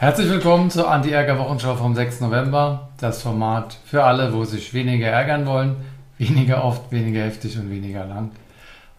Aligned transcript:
Herzlich 0.00 0.30
willkommen 0.30 0.70
zur 0.70 0.88
Anti-Ärger-Wochenschau 0.88 1.74
vom 1.74 1.96
6. 1.96 2.20
November. 2.20 2.90
Das 2.98 3.20
Format 3.20 3.78
für 3.84 4.04
alle, 4.04 4.32
wo 4.32 4.44
sich 4.44 4.72
weniger 4.72 5.08
ärgern 5.08 5.44
wollen, 5.44 5.74
weniger 6.18 6.62
oft, 6.62 6.92
weniger 6.92 7.22
heftig 7.22 7.58
und 7.58 7.68
weniger 7.68 8.04
lang. 8.04 8.30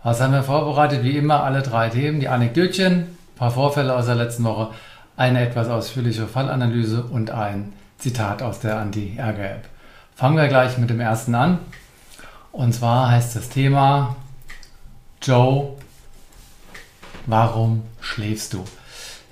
Was 0.04 0.20
haben 0.20 0.34
wir 0.34 0.44
vorbereitet? 0.44 1.02
Wie 1.04 1.16
immer 1.16 1.46
alle 1.46 1.62
drei 1.62 1.88
Themen, 1.88 2.20
die 2.20 2.28
Anekdötchen, 2.28 2.94
ein 2.96 3.18
paar 3.38 3.52
Vorfälle 3.52 3.96
aus 3.96 4.08
der 4.08 4.16
letzten 4.16 4.44
Woche, 4.44 4.72
eine 5.16 5.40
etwas 5.48 5.70
ausführliche 5.70 6.28
Fallanalyse 6.28 7.02
und 7.04 7.32
ein 7.32 7.72
Zitat 7.98 8.42
aus 8.42 8.60
der 8.60 8.78
Anti-Ärger-App. 8.80 9.70
Fangen 10.18 10.36
wir 10.36 10.50
gleich 10.50 10.78
mit 10.80 10.90
dem 10.90 11.00
ersten 11.00 11.34
an. 11.34 11.60
Und 12.52 12.74
zwar 12.74 13.10
heißt 13.10 13.38
das 13.38 13.48
Thema 13.48 14.18
Joe, 15.22 15.78
warum 17.26 17.84
schläfst 18.02 18.52
du? 18.54 18.66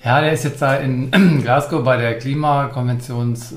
Ja, 0.04 0.20
der 0.20 0.32
ist 0.32 0.44
jetzt 0.44 0.62
da 0.62 0.76
in 0.76 1.10
Glasgow 1.42 1.82
bei 1.82 1.96
der 1.96 2.18
Klimakonventions, 2.18 3.54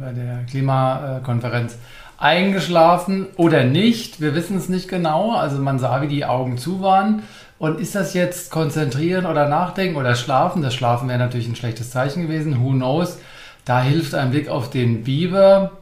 bei 0.00 0.12
der 0.12 0.44
Klimakonferenz 0.50 1.76
eingeschlafen 2.18 3.28
oder 3.36 3.62
nicht. 3.64 4.20
Wir 4.20 4.34
wissen 4.34 4.56
es 4.56 4.68
nicht 4.68 4.88
genau. 4.88 5.34
Also 5.34 5.58
man 5.58 5.78
sah, 5.78 6.02
wie 6.02 6.08
die 6.08 6.24
Augen 6.24 6.58
zu 6.58 6.82
waren. 6.82 7.22
Und 7.58 7.80
ist 7.80 7.94
das 7.94 8.14
jetzt 8.14 8.50
konzentrieren 8.50 9.24
oder 9.26 9.48
nachdenken 9.48 9.96
oder 9.96 10.14
schlafen? 10.14 10.62
Das 10.62 10.74
Schlafen 10.74 11.08
wäre 11.08 11.18
natürlich 11.18 11.48
ein 11.48 11.56
schlechtes 11.56 11.90
Zeichen 11.90 12.22
gewesen. 12.22 12.60
Who 12.60 12.70
knows? 12.70 13.18
Da 13.64 13.80
hilft 13.80 14.14
ein 14.14 14.30
Blick 14.30 14.48
auf 14.48 14.70
den 14.70 15.04
Biber. 15.04 15.72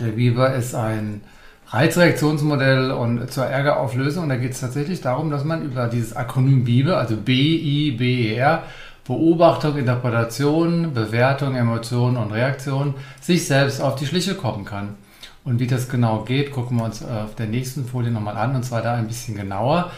Der 0.00 0.12
Biber 0.12 0.54
ist 0.54 0.74
ein 0.74 1.22
Reizreaktionsmodell 1.68 2.92
und 2.92 3.32
zur 3.32 3.46
Ärgerauflösung. 3.46 4.24
Und 4.24 4.28
da 4.28 4.36
geht 4.36 4.52
es 4.52 4.60
tatsächlich 4.60 5.00
darum, 5.00 5.30
dass 5.30 5.44
man 5.44 5.62
über 5.62 5.88
dieses 5.88 6.14
Akronym 6.14 6.64
BIBER, 6.64 6.98
also 6.98 7.16
B-I-B-E-R, 7.16 8.62
Beobachtung, 9.06 9.76
Interpretation, 9.76 10.92
Bewertung, 10.92 11.54
Emotion 11.54 12.16
und 12.16 12.32
Reaktion, 12.32 12.94
sich 13.20 13.46
selbst 13.46 13.80
auf 13.80 13.94
die 13.96 14.06
Schliche 14.06 14.34
kommen 14.34 14.64
kann. 14.64 14.96
Und 15.44 15.60
wie 15.60 15.68
das 15.68 15.88
genau 15.88 16.24
geht, 16.24 16.50
gucken 16.50 16.78
wir 16.78 16.84
uns 16.84 17.04
auf 17.04 17.36
der 17.36 17.46
nächsten 17.46 17.86
Folie 17.86 18.10
nochmal 18.10 18.36
an, 18.36 18.56
und 18.56 18.64
zwar 18.64 18.82
da 18.82 18.94
ein 18.94 19.06
bisschen 19.06 19.36
genauer. 19.36 19.92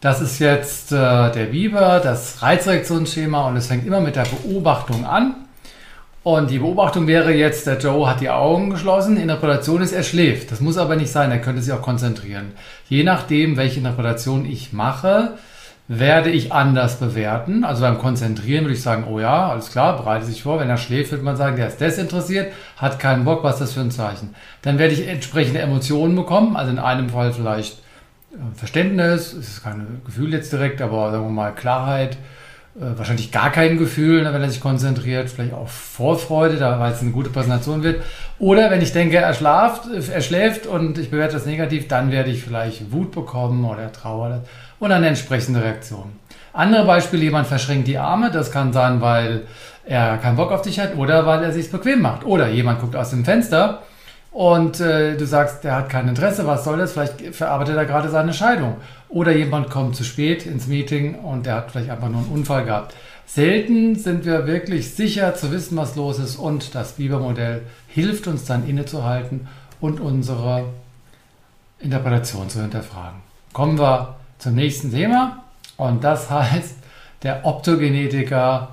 Das 0.00 0.20
ist 0.22 0.38
jetzt 0.38 0.92
äh, 0.92 0.96
der 1.30 1.46
Biber, 1.50 2.00
das 2.02 2.42
Reizreaktionsschema, 2.42 3.48
und 3.48 3.56
es 3.56 3.66
fängt 3.66 3.86
immer 3.86 4.00
mit 4.00 4.16
der 4.16 4.24
Beobachtung 4.24 5.04
an. 5.04 5.34
Und 6.22 6.50
die 6.50 6.58
Beobachtung 6.58 7.06
wäre 7.06 7.34
jetzt, 7.34 7.66
der 7.66 7.78
Joe 7.78 8.08
hat 8.08 8.22
die 8.22 8.30
Augen 8.30 8.70
geschlossen, 8.70 9.18
Interpretation 9.18 9.82
ist, 9.82 9.92
er 9.92 10.02
schläft. 10.02 10.50
Das 10.50 10.62
muss 10.62 10.78
aber 10.78 10.96
nicht 10.96 11.12
sein, 11.12 11.30
er 11.30 11.38
könnte 11.38 11.60
sich 11.60 11.72
auch 11.74 11.82
konzentrieren. 11.82 12.52
Je 12.88 13.04
nachdem, 13.04 13.58
welche 13.58 13.80
Interpretation 13.80 14.46
ich 14.46 14.72
mache, 14.72 15.34
werde 15.86 16.30
ich 16.30 16.52
anders 16.52 16.98
bewerten. 16.98 17.64
Also 17.64 17.82
beim 17.82 17.98
Konzentrieren 17.98 18.64
würde 18.64 18.74
ich 18.74 18.82
sagen, 18.82 19.04
oh 19.08 19.20
ja, 19.20 19.50
alles 19.50 19.70
klar, 19.70 19.96
bereite 19.98 20.24
sich 20.24 20.42
vor. 20.42 20.58
Wenn 20.58 20.70
er 20.70 20.78
schläft, 20.78 21.10
würde 21.10 21.24
man 21.24 21.36
sagen, 21.36 21.56
der 21.56 21.68
ist 21.68 21.80
desinteressiert, 21.80 22.52
hat 22.76 22.98
keinen 22.98 23.24
Bock, 23.24 23.44
was 23.44 23.54
ist 23.54 23.60
das 23.60 23.72
für 23.74 23.80
ein 23.80 23.90
Zeichen? 23.90 24.34
Dann 24.62 24.78
werde 24.78 24.94
ich 24.94 25.06
entsprechende 25.06 25.60
Emotionen 25.60 26.16
bekommen, 26.16 26.56
also 26.56 26.70
in 26.70 26.78
einem 26.78 27.10
Fall 27.10 27.32
vielleicht 27.32 27.80
äh, 28.32 28.56
Verständnis, 28.56 29.34
es 29.34 29.48
ist 29.48 29.64
kein 29.64 30.00
Gefühl 30.06 30.32
jetzt 30.32 30.52
direkt, 30.52 30.80
aber 30.80 31.10
sagen 31.10 31.24
wir 31.24 31.30
mal 31.30 31.54
Klarheit, 31.54 32.16
äh, 32.76 32.96
wahrscheinlich 32.96 33.30
gar 33.30 33.52
kein 33.52 33.76
Gefühl, 33.76 34.22
ne, 34.22 34.32
wenn 34.32 34.42
er 34.42 34.50
sich 34.50 34.62
konzentriert, 34.62 35.28
vielleicht 35.28 35.52
auch 35.52 35.68
Vorfreude, 35.68 36.58
weil 36.60 36.92
es 36.92 37.02
eine 37.02 37.10
gute 37.10 37.28
Präsentation 37.28 37.82
wird. 37.82 38.02
Oder 38.38 38.70
wenn 38.70 38.80
ich 38.80 38.92
denke, 38.92 39.18
er 39.18 39.34
schlaft, 39.34 39.82
er 39.92 40.20
schläft 40.22 40.66
und 40.66 40.96
ich 40.96 41.10
bewerte 41.10 41.34
das 41.34 41.46
negativ, 41.46 41.88
dann 41.88 42.10
werde 42.10 42.30
ich 42.30 42.42
vielleicht 42.42 42.90
Wut 42.90 43.12
bekommen 43.12 43.64
oder 43.64 43.92
Trauer 43.92 44.42
und 44.84 44.92
eine 44.92 45.08
entsprechende 45.08 45.62
Reaktion. 45.62 46.12
Andere 46.52 46.84
Beispiele, 46.84 47.22
jemand 47.24 47.46
verschränkt 47.46 47.88
die 47.88 47.96
Arme, 47.96 48.30
das 48.30 48.50
kann 48.50 48.74
sein, 48.74 49.00
weil 49.00 49.46
er 49.86 50.18
keinen 50.18 50.36
Bock 50.36 50.52
auf 50.52 50.60
dich 50.60 50.78
hat 50.78 50.94
oder 50.96 51.24
weil 51.24 51.42
er 51.42 51.52
sich 51.52 51.70
bequem 51.70 52.02
macht. 52.02 52.26
Oder 52.26 52.48
jemand 52.48 52.80
guckt 52.80 52.94
aus 52.94 53.08
dem 53.08 53.24
Fenster 53.24 53.82
und 54.30 54.80
äh, 54.80 55.16
du 55.16 55.24
sagst, 55.24 55.64
der 55.64 55.74
hat 55.74 55.88
kein 55.88 56.06
Interesse, 56.06 56.46
was 56.46 56.64
soll 56.64 56.76
das? 56.76 56.92
Vielleicht 56.92 57.34
verarbeitet 57.34 57.76
er 57.76 57.86
gerade 57.86 58.10
seine 58.10 58.34
Scheidung. 58.34 58.76
Oder 59.08 59.32
jemand 59.32 59.70
kommt 59.70 59.96
zu 59.96 60.04
spät 60.04 60.44
ins 60.44 60.66
Meeting 60.66 61.14
und 61.14 61.46
der 61.46 61.54
hat 61.54 61.70
vielleicht 61.70 61.88
einfach 61.88 62.10
nur 62.10 62.20
einen 62.20 62.30
Unfall 62.30 62.66
gehabt. 62.66 62.94
Selten 63.24 63.96
sind 63.96 64.26
wir 64.26 64.46
wirklich 64.46 64.94
sicher 64.94 65.34
zu 65.34 65.50
wissen, 65.50 65.78
was 65.78 65.96
los 65.96 66.18
ist 66.18 66.36
und 66.36 66.74
das 66.74 66.92
Biber-Modell 66.92 67.62
hilft 67.88 68.26
uns 68.26 68.44
dann 68.44 68.68
innezuhalten 68.68 69.48
und 69.80 69.98
unsere 69.98 70.66
Interpretation 71.80 72.50
zu 72.50 72.60
hinterfragen. 72.60 73.20
Kommen 73.54 73.78
wir 73.78 74.16
zum 74.44 74.56
nächsten 74.56 74.90
Thema 74.90 75.42
und 75.78 76.04
das 76.04 76.30
heißt 76.30 76.76
der 77.22 77.46
Optogenetiker. 77.46 78.68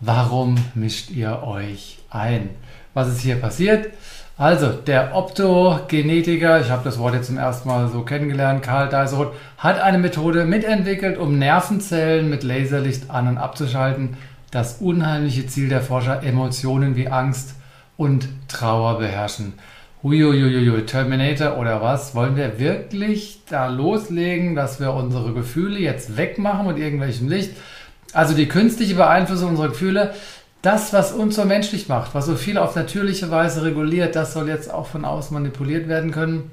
Warum 0.00 0.56
mischt 0.74 1.10
ihr 1.10 1.42
euch 1.42 1.98
ein? 2.10 2.50
Was 2.92 3.08
ist 3.08 3.20
hier 3.20 3.36
passiert? 3.36 3.88
Also, 4.36 4.68
der 4.72 5.16
Optogenetiker, 5.16 6.60
ich 6.60 6.70
habe 6.70 6.84
das 6.84 6.98
Wort 6.98 7.14
jetzt 7.14 7.28
zum 7.28 7.38
ersten 7.38 7.68
Mal 7.68 7.88
so 7.88 8.02
kennengelernt, 8.02 8.62
Karl 8.62 8.90
Deiseroth, 8.90 9.32
hat 9.56 9.80
eine 9.80 9.96
Methode 9.96 10.44
mitentwickelt, 10.44 11.16
um 11.16 11.38
Nervenzellen 11.38 12.28
mit 12.28 12.42
Laserlicht 12.42 13.08
an- 13.08 13.28
und 13.28 13.38
abzuschalten. 13.38 14.18
Das 14.50 14.74
unheimliche 14.82 15.46
Ziel 15.46 15.70
der 15.70 15.80
Forscher, 15.80 16.22
Emotionen 16.22 16.96
wie 16.96 17.08
Angst 17.08 17.54
und 17.96 18.28
Trauer 18.48 18.98
beherrschen. 18.98 19.54
Huiuiuiui, 20.04 20.84
Terminator 20.84 21.56
oder 21.56 21.80
was? 21.80 22.14
Wollen 22.14 22.36
wir 22.36 22.58
wirklich 22.58 23.40
da 23.48 23.68
loslegen, 23.68 24.54
dass 24.54 24.78
wir 24.78 24.92
unsere 24.92 25.32
Gefühle 25.32 25.78
jetzt 25.78 26.18
wegmachen 26.18 26.66
mit 26.66 26.76
irgendwelchem 26.76 27.26
Licht? 27.26 27.52
Also 28.12 28.34
die 28.34 28.46
künstliche 28.46 28.96
Beeinflussung 28.96 29.52
unserer 29.52 29.70
Gefühle, 29.70 30.12
das, 30.60 30.92
was 30.92 31.12
uns 31.12 31.36
so 31.36 31.46
menschlich 31.46 31.88
macht, 31.88 32.14
was 32.14 32.26
so 32.26 32.36
viel 32.36 32.58
auf 32.58 32.76
natürliche 32.76 33.30
Weise 33.30 33.64
reguliert, 33.64 34.14
das 34.14 34.34
soll 34.34 34.48
jetzt 34.48 34.70
auch 34.70 34.86
von 34.86 35.06
außen 35.06 35.32
manipuliert 35.32 35.88
werden 35.88 36.10
können. 36.10 36.50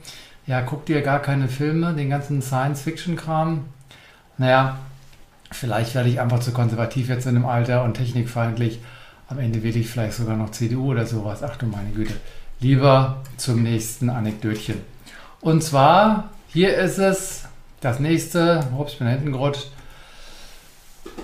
Ja, 0.48 0.62
guckt 0.62 0.88
ihr 0.88 1.02
gar 1.02 1.22
keine 1.22 1.50
Filme, 1.50 1.94
den 1.94 2.10
ganzen 2.10 2.42
Science-Fiction-Kram. 2.42 3.66
Naja, 4.38 4.78
vielleicht 5.52 5.94
werde 5.94 6.08
ich 6.08 6.22
einfach 6.22 6.40
zu 6.40 6.54
konservativ 6.54 7.10
jetzt 7.10 7.28
in 7.28 7.34
dem 7.34 7.46
Alter 7.46 7.84
und 7.84 7.96
technikfeindlich. 7.96 8.80
Am 9.28 9.40
Ende 9.40 9.62
wähle 9.62 9.80
ich 9.80 9.90
vielleicht 9.90 10.14
sogar 10.14 10.38
noch 10.38 10.52
CDU 10.52 10.92
oder 10.92 11.06
sowas. 11.06 11.44
Ach 11.44 11.58
du 11.58 11.66
meine 11.66 11.90
Güte. 11.90 12.14
Lieber 12.62 13.24
zum 13.38 13.64
nächsten 13.64 14.12
Anekdötchen. 14.12 14.82
Und 15.40 15.64
zwar, 15.64 16.30
hier 16.48 16.78
ist 16.78 17.00
es, 17.00 17.46
das 17.80 18.00
nächste, 18.00 18.60
ups, 18.78 18.94
ich 18.94 19.00
bin 19.00 19.08
hinten 19.08 19.32
gerutscht. 19.32 19.72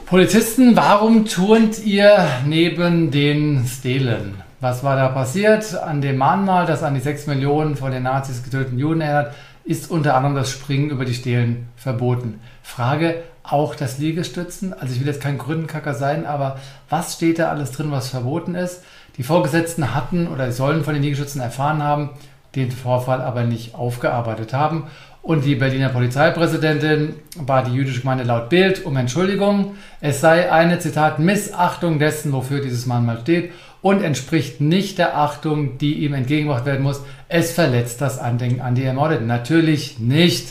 Polizisten, 0.08 0.76
warum 0.76 1.26
turnt 1.26 1.78
ihr 1.86 2.28
neben 2.48 3.12
den 3.12 3.68
Stelen? 3.68 4.42
Was 4.62 4.84
war 4.84 4.96
da 4.96 5.10
passiert? 5.10 5.76
An 5.76 6.02
dem 6.02 6.18
Mahnmal, 6.18 6.66
das 6.66 6.82
an 6.82 6.96
die 6.96 7.02
6 7.02 7.28
Millionen 7.28 7.76
von 7.76 7.92
den 7.92 8.02
Nazis 8.02 8.42
getöteten 8.42 8.80
Juden 8.80 9.02
erinnert, 9.02 9.36
ist 9.64 9.92
unter 9.92 10.16
anderem 10.16 10.36
das 10.36 10.50
Springen 10.50 10.90
über 10.90 11.06
die 11.06 11.14
Stelen 11.14 11.68
verboten. 11.76 12.40
Frage, 12.64 13.22
auch 13.44 13.76
das 13.76 14.00
Liegestützen? 14.00 14.74
Also 14.74 14.96
ich 14.96 15.02
will 15.02 15.08
jetzt 15.08 15.22
kein 15.22 15.38
Gründenkacker 15.38 15.94
sein, 15.94 16.26
aber 16.26 16.60
was 16.90 17.14
steht 17.14 17.38
da 17.38 17.50
alles 17.50 17.74
drin, 17.74 17.92
was 17.92 18.10
verboten 18.10 18.56
ist? 18.56 18.82
Die 19.18 19.24
Vorgesetzten 19.24 19.96
hatten 19.96 20.28
oder 20.28 20.52
sollen 20.52 20.84
von 20.84 20.94
den 20.94 21.04
Liegestützen 21.04 21.42
erfahren 21.42 21.82
haben, 21.82 22.12
den 22.56 22.72
Vorfall 22.72 23.22
aber 23.22 23.44
nicht 23.44 23.76
aufgearbeitet 23.76 24.54
haben 24.54 24.84
und 25.28 25.44
die 25.44 25.56
Berliner 25.56 25.90
Polizeipräsidentin 25.90 27.16
bat 27.42 27.68
die 27.68 27.74
jüdische 27.74 28.00
Gemeinde 28.00 28.24
laut 28.24 28.48
Bild 28.48 28.86
um 28.86 28.96
Entschuldigung. 28.96 29.76
Es 30.00 30.22
sei 30.22 30.50
eine, 30.50 30.80
Zitat, 30.80 31.20
Missachtung 31.20 32.00
dessen, 32.00 32.32
wofür 32.32 32.62
dieses 32.62 32.86
Mahnmal 32.86 33.20
steht 33.20 33.52
und 33.82 34.02
entspricht 34.02 34.62
nicht 34.62 34.98
der 34.98 35.18
Achtung, 35.18 35.78
die 35.80 35.96
ihm 35.96 36.14
entgegengebracht 36.14 36.66
werden 36.66 36.82
muss. 36.82 37.02
Es 37.28 37.52
verletzt 37.52 38.00
das 38.00 38.20
Andenken 38.20 38.62
an 38.62 38.76
die 38.76 38.86
Ermordeten. 38.86 39.28
Natürlich 39.28 40.00
nicht. 40.00 40.48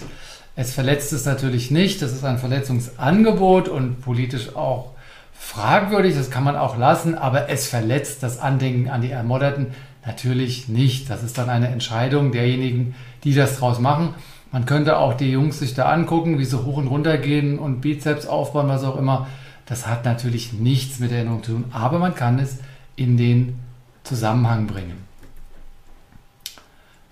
Es 0.57 0.75
verletzt 0.75 1.15
es 1.15 1.25
natürlich 1.25 1.71
nicht. 1.71 2.03
Das 2.03 2.13
ist 2.13 2.25
ein 2.25 2.37
Verletzungsangebot 2.37 3.69
und 3.71 4.03
politisch 4.03 4.55
auch 4.57 4.91
fragwürdig. 5.39 6.15
Das 6.15 6.31
kann 6.31 6.45
man 6.45 6.57
auch 6.57 6.77
lassen. 6.77 7.17
Aber 7.17 7.49
es 7.49 7.69
verletzt 7.69 8.23
das 8.23 8.39
Andenken 8.39 8.89
an 8.89 9.03
die 9.03 9.11
Ermordeten 9.11 9.69
natürlich 10.05 10.69
nicht. 10.69 11.11
Das 11.11 11.23
ist 11.23 11.39
dann 11.39 11.51
eine 11.51 11.69
Entscheidung 11.69 12.33
derjenigen, 12.33 12.95
die 13.25 13.35
das 13.35 13.59
draus 13.59 13.79
machen. 13.81 14.15
Man 14.53 14.65
könnte 14.65 14.99
auch 14.99 15.15
die 15.15 15.31
Jungs 15.31 15.59
sich 15.59 15.75
da 15.75 15.87
angucken, 15.87 16.39
wie 16.39 16.45
sie 16.45 16.65
hoch 16.65 16.77
und 16.77 16.87
runter 16.87 17.19
gehen 17.19 17.59
und 17.59 17.81
Bizeps 17.81 18.27
aufbauen, 18.27 18.69
was 18.69 18.85
auch 18.85 18.97
immer. 18.97 19.27
Das 19.67 19.87
hat 19.87 20.05
natürlich 20.05 20.53
nichts 20.53 21.01
mit 21.01 21.11
Erinnerung 21.11 21.43
zu 21.43 21.53
tun, 21.53 21.65
aber 21.73 21.99
man 21.99 22.15
kann 22.15 22.39
es 22.39 22.59
in 22.95 23.17
den 23.17 23.59
Zusammenhang 24.05 24.69
bringen. 24.69 25.06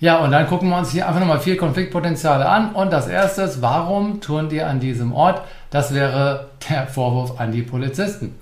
Ja, 0.05 0.19
und 0.19 0.33
dann 0.33 0.47
gucken 0.47 0.69
wir 0.69 0.77
uns 0.77 0.91
hier 0.91 1.09
einfach 1.09 1.21
nochmal 1.21 1.41
vier 1.41 1.57
Konfliktpotenziale 1.57 2.47
an. 2.47 2.75
Und 2.75 2.93
das 2.93 3.09
erste 3.09 3.41
ist, 3.41 3.63
warum 3.63 4.21
turnt 4.21 4.53
ihr 4.53 4.67
an 4.69 4.79
diesem 4.79 5.15
Ort? 5.15 5.41
Das 5.71 5.95
wäre 5.95 6.49
der 6.69 6.87
Vorwurf 6.89 7.41
an 7.41 7.53
die 7.53 7.63
Polizisten. 7.63 8.39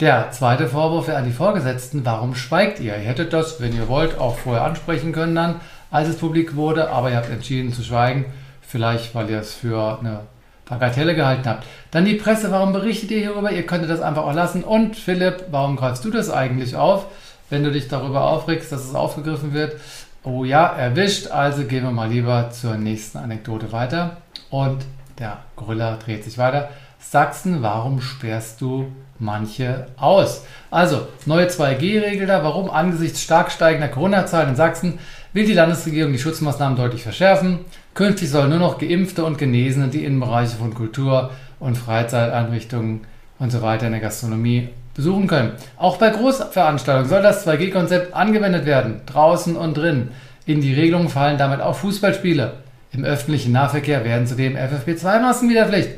Der 0.00 0.30
zweite 0.30 0.68
Vorwurf 0.68 1.08
wäre 1.08 1.18
an 1.18 1.26
die 1.26 1.32
Vorgesetzten, 1.32 2.06
warum 2.06 2.34
schweigt 2.34 2.80
ihr? 2.80 2.96
Ihr 2.96 3.02
hättet 3.02 3.34
das, 3.34 3.60
wenn 3.60 3.76
ihr 3.76 3.88
wollt, 3.88 4.18
auch 4.18 4.38
vorher 4.38 4.64
ansprechen 4.64 5.12
können 5.12 5.34
dann 5.34 5.56
als 5.90 6.08
es 6.08 6.16
publik 6.16 6.56
wurde, 6.56 6.88
aber 6.88 7.10
ihr 7.10 7.18
habt 7.18 7.28
entschieden 7.28 7.74
zu 7.74 7.82
schweigen, 7.82 8.24
vielleicht 8.62 9.14
weil 9.14 9.28
ihr 9.28 9.40
es 9.40 9.52
für 9.52 9.98
eine 10.00 10.20
Bagatelle 10.64 11.14
gehalten 11.14 11.46
habt. 11.46 11.66
Dann 11.90 12.06
die 12.06 12.14
Presse, 12.14 12.50
warum 12.50 12.72
berichtet 12.72 13.10
ihr 13.10 13.18
hierüber? 13.18 13.52
Ihr 13.52 13.66
könntet 13.66 13.90
das 13.90 14.00
einfach 14.00 14.24
auch 14.24 14.32
lassen. 14.32 14.64
Und 14.64 14.96
Philipp, 14.96 15.44
warum 15.50 15.76
greifst 15.76 16.06
du 16.06 16.10
das 16.10 16.30
eigentlich 16.30 16.74
auf, 16.74 17.04
wenn 17.50 17.64
du 17.64 17.70
dich 17.70 17.88
darüber 17.88 18.30
aufregst, 18.30 18.72
dass 18.72 18.86
es 18.86 18.94
aufgegriffen 18.94 19.52
wird? 19.52 19.74
Oh 20.24 20.44
ja, 20.44 20.66
erwischt. 20.66 21.28
Also 21.28 21.64
gehen 21.64 21.82
wir 21.82 21.90
mal 21.90 22.08
lieber 22.08 22.50
zur 22.50 22.76
nächsten 22.76 23.18
Anekdote 23.18 23.72
weiter. 23.72 24.18
Und 24.50 24.84
der 25.18 25.38
Gorilla 25.56 25.96
dreht 25.96 26.22
sich 26.24 26.38
weiter. 26.38 26.70
Sachsen, 27.00 27.62
warum 27.62 28.00
sperrst 28.00 28.60
du 28.60 28.86
manche 29.18 29.86
aus? 29.96 30.44
Also, 30.70 31.08
neue 31.26 31.46
2G-Regel 31.46 32.26
da. 32.28 32.44
Warum? 32.44 32.70
Angesichts 32.70 33.20
stark 33.20 33.50
steigender 33.50 33.88
Corona-Zahlen 33.88 34.50
in 34.50 34.56
Sachsen 34.56 34.98
will 35.32 35.44
die 35.44 35.54
Landesregierung 35.54 36.12
die 36.12 36.18
Schutzmaßnahmen 36.18 36.76
deutlich 36.76 37.02
verschärfen. 37.02 37.60
Künftig 37.94 38.30
sollen 38.30 38.50
nur 38.50 38.60
noch 38.60 38.78
Geimpfte 38.78 39.24
und 39.24 39.38
Genesene 39.38 39.88
die 39.88 40.04
Innenbereiche 40.04 40.56
von 40.56 40.72
Kultur- 40.72 41.30
und 41.58 41.76
Freizeiteinrichtungen 41.76 43.00
und 43.38 43.50
so 43.50 43.60
weiter 43.60 43.86
in 43.86 43.92
der 43.92 44.00
Gastronomie 44.00 44.68
besuchen 44.94 45.26
können. 45.26 45.52
Auch 45.76 45.96
bei 45.96 46.10
Großveranstaltungen 46.10 47.08
soll 47.08 47.22
das 47.22 47.46
2G-Konzept 47.46 48.14
angewendet 48.14 48.66
werden, 48.66 49.00
draußen 49.06 49.56
und 49.56 49.76
drin. 49.76 50.08
In 50.44 50.60
die 50.60 50.74
Regelung 50.74 51.08
fallen 51.08 51.38
damit 51.38 51.60
auch 51.60 51.76
Fußballspiele. 51.76 52.54
Im 52.92 53.04
öffentlichen 53.04 53.52
Nahverkehr 53.52 54.04
werden 54.04 54.26
zudem 54.26 54.56
FFP2-Masken 54.56 55.48
wieder 55.48 55.66
Pflicht. 55.66 55.90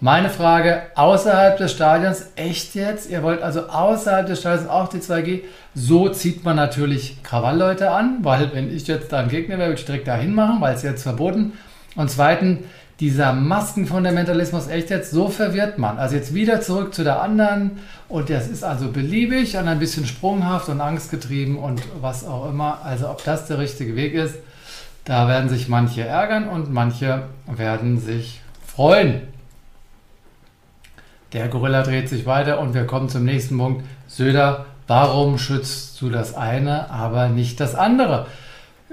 Meine 0.00 0.28
Frage, 0.28 0.82
außerhalb 0.96 1.56
des 1.56 1.72
Stadions, 1.72 2.26
echt 2.36 2.74
jetzt? 2.74 3.08
Ihr 3.08 3.22
wollt 3.22 3.40
also 3.40 3.68
außerhalb 3.68 4.26
des 4.26 4.40
Stadions 4.40 4.68
auch 4.68 4.88
die 4.88 4.98
2G? 4.98 5.44
So 5.74 6.10
zieht 6.10 6.44
man 6.44 6.56
natürlich 6.56 7.22
Krawallleute 7.22 7.90
an, 7.90 8.18
weil 8.20 8.52
wenn 8.52 8.74
ich 8.74 8.86
jetzt 8.86 9.12
da 9.12 9.20
ein 9.20 9.28
Gegner 9.28 9.56
wäre, 9.56 9.70
würde 9.70 9.80
ich 9.80 9.86
direkt 9.86 10.06
dahin 10.06 10.34
machen, 10.34 10.60
weil 10.60 10.74
es 10.74 10.82
jetzt 10.82 11.04
verboten. 11.04 11.54
Und 11.96 12.10
zweitens, 12.10 12.66
dieser 13.00 13.32
Maskenfundamentalismus, 13.32 14.68
echt 14.68 14.90
jetzt, 14.90 15.10
so 15.10 15.28
verwirrt 15.28 15.78
man. 15.78 15.98
Also 15.98 16.16
jetzt 16.16 16.32
wieder 16.32 16.60
zurück 16.60 16.94
zu 16.94 17.02
der 17.02 17.20
anderen 17.20 17.78
und 18.08 18.30
das 18.30 18.48
ist 18.48 18.62
also 18.62 18.90
beliebig 18.92 19.56
und 19.56 19.66
ein 19.66 19.80
bisschen 19.80 20.06
sprunghaft 20.06 20.68
und 20.68 20.80
angstgetrieben 20.80 21.56
und 21.56 21.82
was 22.00 22.24
auch 22.24 22.48
immer. 22.48 22.82
Also 22.84 23.08
ob 23.08 23.24
das 23.24 23.46
der 23.46 23.58
richtige 23.58 23.96
Weg 23.96 24.14
ist, 24.14 24.36
da 25.04 25.28
werden 25.28 25.48
sich 25.50 25.68
manche 25.68 26.02
ärgern 26.02 26.48
und 26.48 26.72
manche 26.72 27.24
werden 27.46 27.98
sich 27.98 28.40
freuen. 28.64 29.22
Der 31.32 31.48
Gorilla 31.48 31.82
dreht 31.82 32.08
sich 32.08 32.26
weiter 32.26 32.60
und 32.60 32.74
wir 32.74 32.86
kommen 32.86 33.08
zum 33.08 33.24
nächsten 33.24 33.58
Punkt. 33.58 33.84
Söder, 34.06 34.66
warum 34.86 35.36
schützt 35.36 36.00
du 36.00 36.08
das 36.08 36.34
eine, 36.34 36.90
aber 36.90 37.28
nicht 37.28 37.58
das 37.58 37.74
andere? 37.74 38.28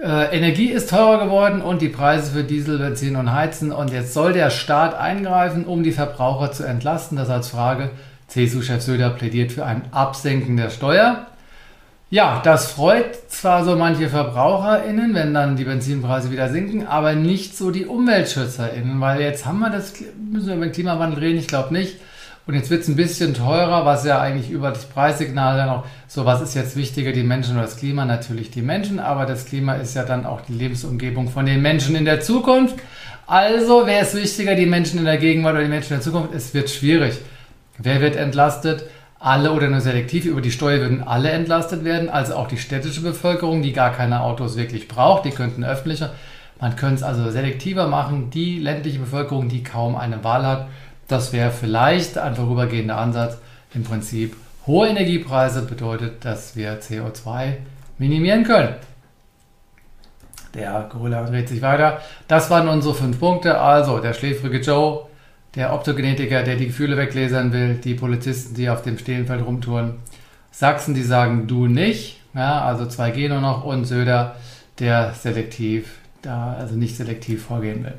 Äh, 0.01 0.35
Energie 0.35 0.71
ist 0.71 0.89
teurer 0.89 1.23
geworden 1.23 1.61
und 1.61 1.81
die 1.81 1.89
Preise 1.89 2.31
für 2.31 2.43
Diesel, 2.43 2.79
Benzin 2.79 3.15
und 3.15 3.31
Heizen. 3.31 3.71
Und 3.71 3.91
jetzt 3.91 4.13
soll 4.13 4.33
der 4.33 4.49
Staat 4.49 4.95
eingreifen, 4.95 5.65
um 5.65 5.83
die 5.83 5.91
Verbraucher 5.91 6.51
zu 6.51 6.63
entlasten. 6.63 7.17
Das 7.17 7.29
als 7.29 7.49
Frage. 7.49 7.91
CSU-Chef 8.27 8.81
Söder 8.81 9.09
plädiert 9.11 9.51
für 9.51 9.65
ein 9.65 9.83
Absenken 9.91 10.57
der 10.57 10.69
Steuer. 10.69 11.27
Ja, 12.09 12.41
das 12.43 12.71
freut 12.71 13.29
zwar 13.29 13.63
so 13.63 13.75
manche 13.75 14.09
VerbraucherInnen, 14.09 15.13
wenn 15.13 15.33
dann 15.33 15.55
die 15.55 15.63
Benzinpreise 15.63 16.31
wieder 16.31 16.49
sinken, 16.49 16.85
aber 16.85 17.13
nicht 17.13 17.55
so 17.55 17.71
die 17.71 17.85
UmweltschützerInnen, 17.85 18.99
weil 18.99 19.21
jetzt 19.21 19.45
haben 19.45 19.59
wir 19.59 19.69
das, 19.69 19.93
müssen 20.19 20.47
wir 20.47 20.55
über 20.55 20.65
den 20.65 20.73
Klimawandel 20.73 21.19
reden, 21.19 21.39
ich 21.39 21.47
glaube 21.47 21.73
nicht. 21.73 21.97
Und 22.51 22.57
jetzt 22.57 22.69
wird 22.69 22.81
es 22.81 22.89
ein 22.89 22.97
bisschen 22.97 23.33
teurer, 23.33 23.85
was 23.85 24.03
ja 24.03 24.19
eigentlich 24.19 24.51
über 24.51 24.71
das 24.71 24.83
Preissignal 24.83 25.55
dann 25.55 25.69
auch, 25.69 25.85
so 26.09 26.25
was 26.25 26.41
ist 26.41 26.53
jetzt 26.53 26.75
wichtiger, 26.75 27.13
die 27.13 27.23
Menschen 27.23 27.53
oder 27.53 27.61
das 27.61 27.77
Klima? 27.77 28.03
Natürlich 28.03 28.51
die 28.51 28.61
Menschen, 28.61 28.99
aber 28.99 29.25
das 29.25 29.45
Klima 29.45 29.75
ist 29.75 29.95
ja 29.95 30.03
dann 30.03 30.25
auch 30.25 30.41
die 30.41 30.51
Lebensumgebung 30.51 31.29
von 31.29 31.45
den 31.45 31.61
Menschen 31.61 31.95
in 31.95 32.03
der 32.03 32.19
Zukunft. 32.19 32.75
Also, 33.25 33.83
wer 33.85 34.01
ist 34.01 34.15
wichtiger, 34.15 34.55
die 34.55 34.65
Menschen 34.65 34.99
in 34.99 35.05
der 35.05 35.15
Gegenwart 35.15 35.53
oder 35.53 35.63
die 35.63 35.69
Menschen 35.69 35.93
in 35.93 35.99
der 35.99 36.03
Zukunft? 36.03 36.35
Es 36.35 36.53
wird 36.53 36.69
schwierig. 36.69 37.19
Wer 37.77 38.01
wird 38.01 38.17
entlastet? 38.17 38.83
Alle 39.17 39.53
oder 39.53 39.69
nur 39.69 39.79
selektiv. 39.79 40.25
Über 40.25 40.41
die 40.41 40.51
Steuer 40.51 40.81
würden 40.81 41.03
alle 41.03 41.29
entlastet 41.29 41.85
werden, 41.85 42.09
also 42.09 42.35
auch 42.35 42.49
die 42.49 42.57
städtische 42.57 42.99
Bevölkerung, 42.99 43.61
die 43.61 43.71
gar 43.71 43.93
keine 43.93 44.23
Autos 44.23 44.57
wirklich 44.57 44.89
braucht. 44.89 45.23
Die 45.23 45.31
könnten 45.31 45.63
öffentlicher. 45.63 46.11
Man 46.59 46.75
könnte 46.75 46.95
es 46.95 47.03
also 47.03 47.31
selektiver 47.31 47.87
machen. 47.87 48.29
Die 48.29 48.59
ländliche 48.59 48.99
Bevölkerung, 48.99 49.47
die 49.47 49.63
kaum 49.63 49.95
eine 49.95 50.21
Wahl 50.25 50.45
hat, 50.45 50.67
das 51.11 51.33
wäre 51.33 51.51
vielleicht 51.51 52.17
ein 52.17 52.35
vorübergehender 52.35 52.97
Ansatz. 52.97 53.37
Im 53.73 53.83
Prinzip 53.83 54.35
hohe 54.67 54.87
Energiepreise 54.87 55.63
bedeutet, 55.63 56.23
dass 56.25 56.55
wir 56.55 56.81
CO2 56.81 57.53
minimieren 57.97 58.43
können. 58.43 58.75
Der 60.53 60.89
Gorilla 60.91 61.23
dreht 61.23 61.47
sich 61.49 61.61
weiter. 61.61 62.01
Das 62.27 62.49
waren 62.49 62.67
unsere 62.67 62.93
fünf 62.93 63.19
Punkte. 63.19 63.59
Also 63.59 63.99
der 63.99 64.13
schläfrige 64.13 64.59
Joe, 64.59 65.05
der 65.55 65.73
Optogenetiker, 65.73 66.43
der 66.43 66.55
die 66.55 66.67
Gefühle 66.67 66.97
weglasern 66.97 67.53
will, 67.53 67.75
die 67.75 67.93
Polizisten, 67.93 68.55
die 68.55 68.69
auf 68.69 68.81
dem 68.81 68.97
Stehenfeld 68.97 69.45
rumtouren, 69.45 69.95
Sachsen, 70.51 70.93
die 70.93 71.03
sagen 71.03 71.47
du 71.47 71.67
nicht, 71.67 72.19
ja, 72.33 72.61
also 72.65 72.83
2G 72.83 73.29
nur 73.29 73.39
noch 73.39 73.63
und 73.63 73.85
Söder, 73.85 74.35
der 74.79 75.13
selektiv, 75.13 75.99
da 76.21 76.53
also 76.53 76.75
nicht 76.75 76.97
selektiv 76.97 77.45
vorgehen 77.45 77.83
will. 77.85 77.95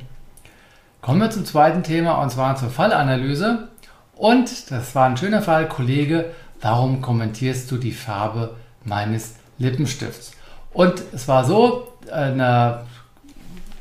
Kommen 1.03 1.19
wir 1.19 1.29
zum 1.29 1.43
zweiten 1.43 1.83
Thema 1.83 2.21
und 2.21 2.29
zwar 2.29 2.55
zur 2.55 2.69
Fallanalyse. 2.69 3.67
Und 4.15 4.71
das 4.71 4.95
war 4.95 5.07
ein 5.07 5.17
schöner 5.17 5.41
Fall, 5.41 5.67
Kollege, 5.67 6.27
warum 6.61 7.01
kommentierst 7.01 7.69
du 7.69 7.75
die 7.75 7.91
Farbe 7.91 8.55
meines 8.85 9.35
Lippenstifts? 9.57 10.31
Und 10.71 11.03
es 11.11 11.27
war 11.27 11.43
so, 11.43 11.89
eine 12.09 12.85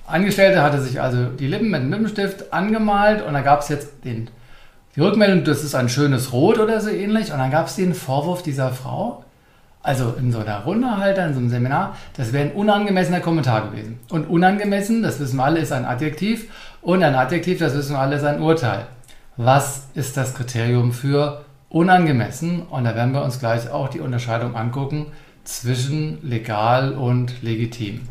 Angestellte 0.05 0.63
hatte 0.63 0.83
sich 0.83 1.01
also 1.01 1.27
die 1.27 1.47
Lippen 1.47 1.71
mit 1.71 1.83
dem 1.83 1.93
Lippenstift 1.93 2.53
angemalt 2.53 3.25
und 3.25 3.35
da 3.35 3.41
gab 3.41 3.61
es 3.61 3.69
jetzt 3.69 4.05
den, 4.05 4.29
die 4.97 5.01
Rückmeldung, 5.01 5.45
das 5.45 5.63
ist 5.63 5.77
ein 5.77 5.89
schönes 5.89 6.33
Rot 6.33 6.59
oder 6.59 6.81
so 6.81 6.91
ähnlich. 6.91 7.31
Und 7.31 7.39
dann 7.39 7.53
gab 7.53 7.69
es 7.69 7.77
den 7.77 7.95
Vorwurf 7.95 8.43
dieser 8.43 8.71
Frau, 8.71 9.23
also 9.81 10.15
in 10.19 10.33
so 10.33 10.41
einer 10.41 10.65
Runde 10.65 10.97
halt, 10.97 11.19
in 11.19 11.35
so 11.35 11.39
einem 11.39 11.51
Seminar, 11.51 11.97
das 12.17 12.33
wäre 12.33 12.47
ein 12.47 12.53
unangemessener 12.53 13.21
Kommentar 13.21 13.71
gewesen. 13.71 14.01
Und 14.11 14.29
unangemessen, 14.29 15.05
das 15.05 15.21
wissen 15.21 15.37
wir 15.37 15.45
alle, 15.45 15.61
ist 15.61 15.71
ein 15.71 15.85
Adjektiv. 15.85 16.49
Und 16.83 17.03
ein 17.03 17.15
Adjektiv, 17.15 17.61
das 17.61 17.75
wissen 17.75 17.95
wir 17.95 18.01
alle, 18.01 18.17
ist 18.17 18.25
ein 18.25 18.43
Urteil. 18.43 18.87
Was 19.37 19.87
ist 19.95 20.17
das 20.17 20.35
Kriterium 20.35 20.93
für 20.93 21.45
unangemessen? 21.69 22.63
Und 22.63 22.85
da 22.85 22.95
werden 22.95 23.15
wir 23.15 23.23
uns 23.23 23.39
gleich 23.39 23.71
auch 23.71 23.89
die 23.89 24.01
Unterscheidung 24.01 24.57
angucken 24.57 25.07
zwischen 25.45 26.19
legal 26.23 26.93
und 26.93 27.43
legitim. 27.43 28.09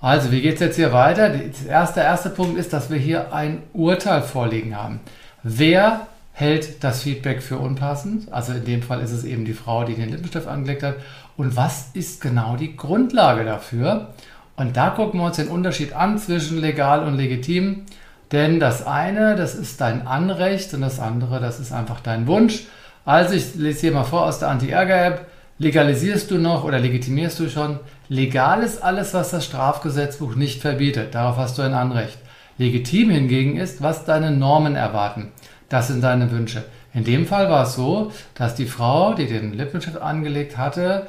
Also, 0.00 0.30
wie 0.30 0.42
geht 0.42 0.54
es 0.54 0.60
jetzt 0.60 0.76
hier 0.76 0.92
weiter? 0.92 1.30
Der 1.30 1.50
erste, 1.66 2.00
erste 2.00 2.30
Punkt 2.30 2.56
ist, 2.58 2.72
dass 2.72 2.90
wir 2.90 2.98
hier 2.98 3.32
ein 3.32 3.62
Urteil 3.72 4.22
vorliegen 4.22 4.76
haben. 4.76 5.00
Wer 5.42 6.06
hält 6.38 6.84
das 6.84 7.02
Feedback 7.02 7.42
für 7.42 7.58
unpassend. 7.58 8.32
Also 8.32 8.52
in 8.52 8.64
dem 8.64 8.82
Fall 8.82 9.00
ist 9.00 9.10
es 9.10 9.24
eben 9.24 9.44
die 9.44 9.54
Frau, 9.54 9.82
die 9.82 9.94
den 9.94 10.10
Lippenstift 10.10 10.46
angelegt 10.46 10.84
hat. 10.84 10.94
Und 11.36 11.56
was 11.56 11.90
ist 11.94 12.20
genau 12.20 12.56
die 12.56 12.76
Grundlage 12.76 13.44
dafür? 13.44 14.10
Und 14.58 14.76
da 14.76 14.90
gucken 14.90 15.20
wir 15.20 15.26
uns 15.26 15.36
den 15.36 15.48
Unterschied 15.48 15.92
an 15.92 16.18
zwischen 16.18 16.60
legal 16.60 17.04
und 17.04 17.16
legitim. 17.16 17.84
Denn 18.32 18.58
das 18.58 18.84
eine, 18.84 19.36
das 19.36 19.54
ist 19.54 19.80
dein 19.80 20.06
Anrecht 20.06 20.74
und 20.74 20.80
das 20.80 20.98
andere, 20.98 21.40
das 21.40 21.60
ist 21.60 21.72
einfach 21.72 22.00
dein 22.00 22.26
Wunsch. 22.26 22.64
Also 23.04 23.34
ich 23.34 23.54
lese 23.54 23.80
hier 23.80 23.92
mal 23.92 24.02
vor 24.02 24.26
aus 24.26 24.40
der 24.40 24.48
Anti-Ärger-App. 24.48 25.26
Legalisierst 25.58 26.30
du 26.30 26.38
noch 26.38 26.64
oder 26.64 26.80
legitimierst 26.80 27.38
du 27.38 27.48
schon? 27.48 27.78
Legal 28.08 28.62
ist 28.64 28.82
alles, 28.82 29.14
was 29.14 29.30
das 29.30 29.44
Strafgesetzbuch 29.44 30.34
nicht 30.34 30.60
verbietet. 30.60 31.14
Darauf 31.14 31.36
hast 31.36 31.56
du 31.56 31.62
ein 31.62 31.74
Anrecht. 31.74 32.18
Legitim 32.58 33.10
hingegen 33.10 33.56
ist, 33.56 33.80
was 33.80 34.04
deine 34.04 34.32
Normen 34.32 34.74
erwarten. 34.74 35.30
Das 35.68 35.86
sind 35.86 36.02
deine 36.02 36.32
Wünsche. 36.32 36.64
In 36.92 37.04
dem 37.04 37.26
Fall 37.26 37.48
war 37.48 37.62
es 37.62 37.74
so, 37.74 38.10
dass 38.34 38.56
die 38.56 38.66
Frau, 38.66 39.14
die 39.14 39.26
den 39.26 39.52
Lippenstift 39.52 40.02
angelegt 40.02 40.58
hatte, 40.58 41.06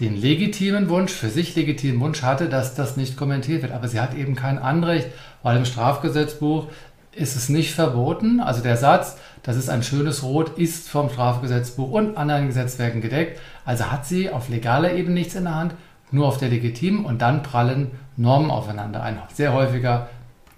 den 0.00 0.20
legitimen 0.20 0.88
Wunsch, 0.90 1.12
für 1.12 1.30
sich 1.30 1.56
legitimen 1.56 2.00
Wunsch 2.00 2.22
hatte, 2.22 2.48
dass 2.48 2.74
das 2.74 2.96
nicht 2.96 3.16
kommentiert 3.16 3.62
wird. 3.62 3.72
Aber 3.72 3.88
sie 3.88 4.00
hat 4.00 4.14
eben 4.14 4.34
kein 4.34 4.58
Anrecht, 4.58 5.08
weil 5.42 5.56
im 5.56 5.64
Strafgesetzbuch 5.64 6.68
ist 7.12 7.34
es 7.34 7.48
nicht 7.48 7.72
verboten. 7.72 8.40
Also 8.40 8.62
der 8.62 8.76
Satz, 8.76 9.16
das 9.42 9.56
ist 9.56 9.70
ein 9.70 9.82
schönes 9.82 10.22
Rot, 10.22 10.58
ist 10.58 10.88
vom 10.88 11.08
Strafgesetzbuch 11.08 11.90
und 11.90 12.16
anderen 12.18 12.46
Gesetzwerken 12.46 13.00
gedeckt. 13.00 13.40
Also 13.64 13.90
hat 13.90 14.06
sie 14.06 14.30
auf 14.30 14.50
legaler 14.50 14.92
Ebene 14.92 15.14
nichts 15.14 15.34
in 15.34 15.44
der 15.44 15.54
Hand, 15.54 15.74
nur 16.10 16.26
auf 16.26 16.38
der 16.38 16.50
legitimen 16.50 17.06
und 17.06 17.22
dann 17.22 17.42
prallen 17.42 17.90
Normen 18.16 18.50
aufeinander. 18.50 19.02
Ein 19.02 19.18
sehr 19.32 19.54
häufiger 19.54 20.08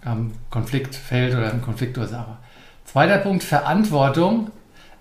ähm, 0.05 0.33
Konfliktfeld 0.51 1.35
oder 1.35 1.53
ein 1.53 1.63
Konfliktursache. 1.63 2.39
Zweiter 2.85 3.19
Punkt, 3.19 3.45
Verantwortung. 3.45 4.51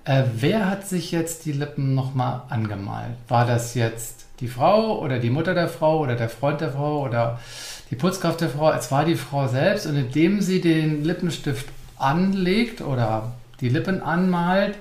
Äh, 0.03 0.23
wer 0.35 0.69
hat 0.69 0.87
sich 0.87 1.11
jetzt 1.11 1.45
die 1.45 1.53
Lippen 1.53 1.95
nochmal 1.95 2.43
angemalt? 2.49 3.15
War 3.27 3.45
das 3.45 3.73
jetzt 3.73 4.16
die 4.39 4.47
Frau 4.47 4.99
oder 4.99 5.19
die 5.19 5.29
Mutter 5.29 5.53
der 5.53 5.67
Frau 5.67 5.99
oder 5.99 6.15
der 6.15 6.29
Freund 6.29 6.61
der 6.61 6.71
Frau 6.71 7.03
oder 7.03 7.39
die 7.89 7.95
Putzkraft 7.95 8.41
der 8.41 8.49
Frau? 8.49 8.71
Es 8.71 8.91
war 8.91 9.05
die 9.05 9.15
Frau 9.15 9.47
selbst 9.47 9.85
und 9.85 9.95
indem 9.95 10.41
sie 10.41 10.61
den 10.61 11.03
Lippenstift 11.03 11.67
anlegt 11.97 12.81
oder 12.81 13.33
die 13.59 13.69
Lippen 13.69 14.01
anmalt, 14.01 14.75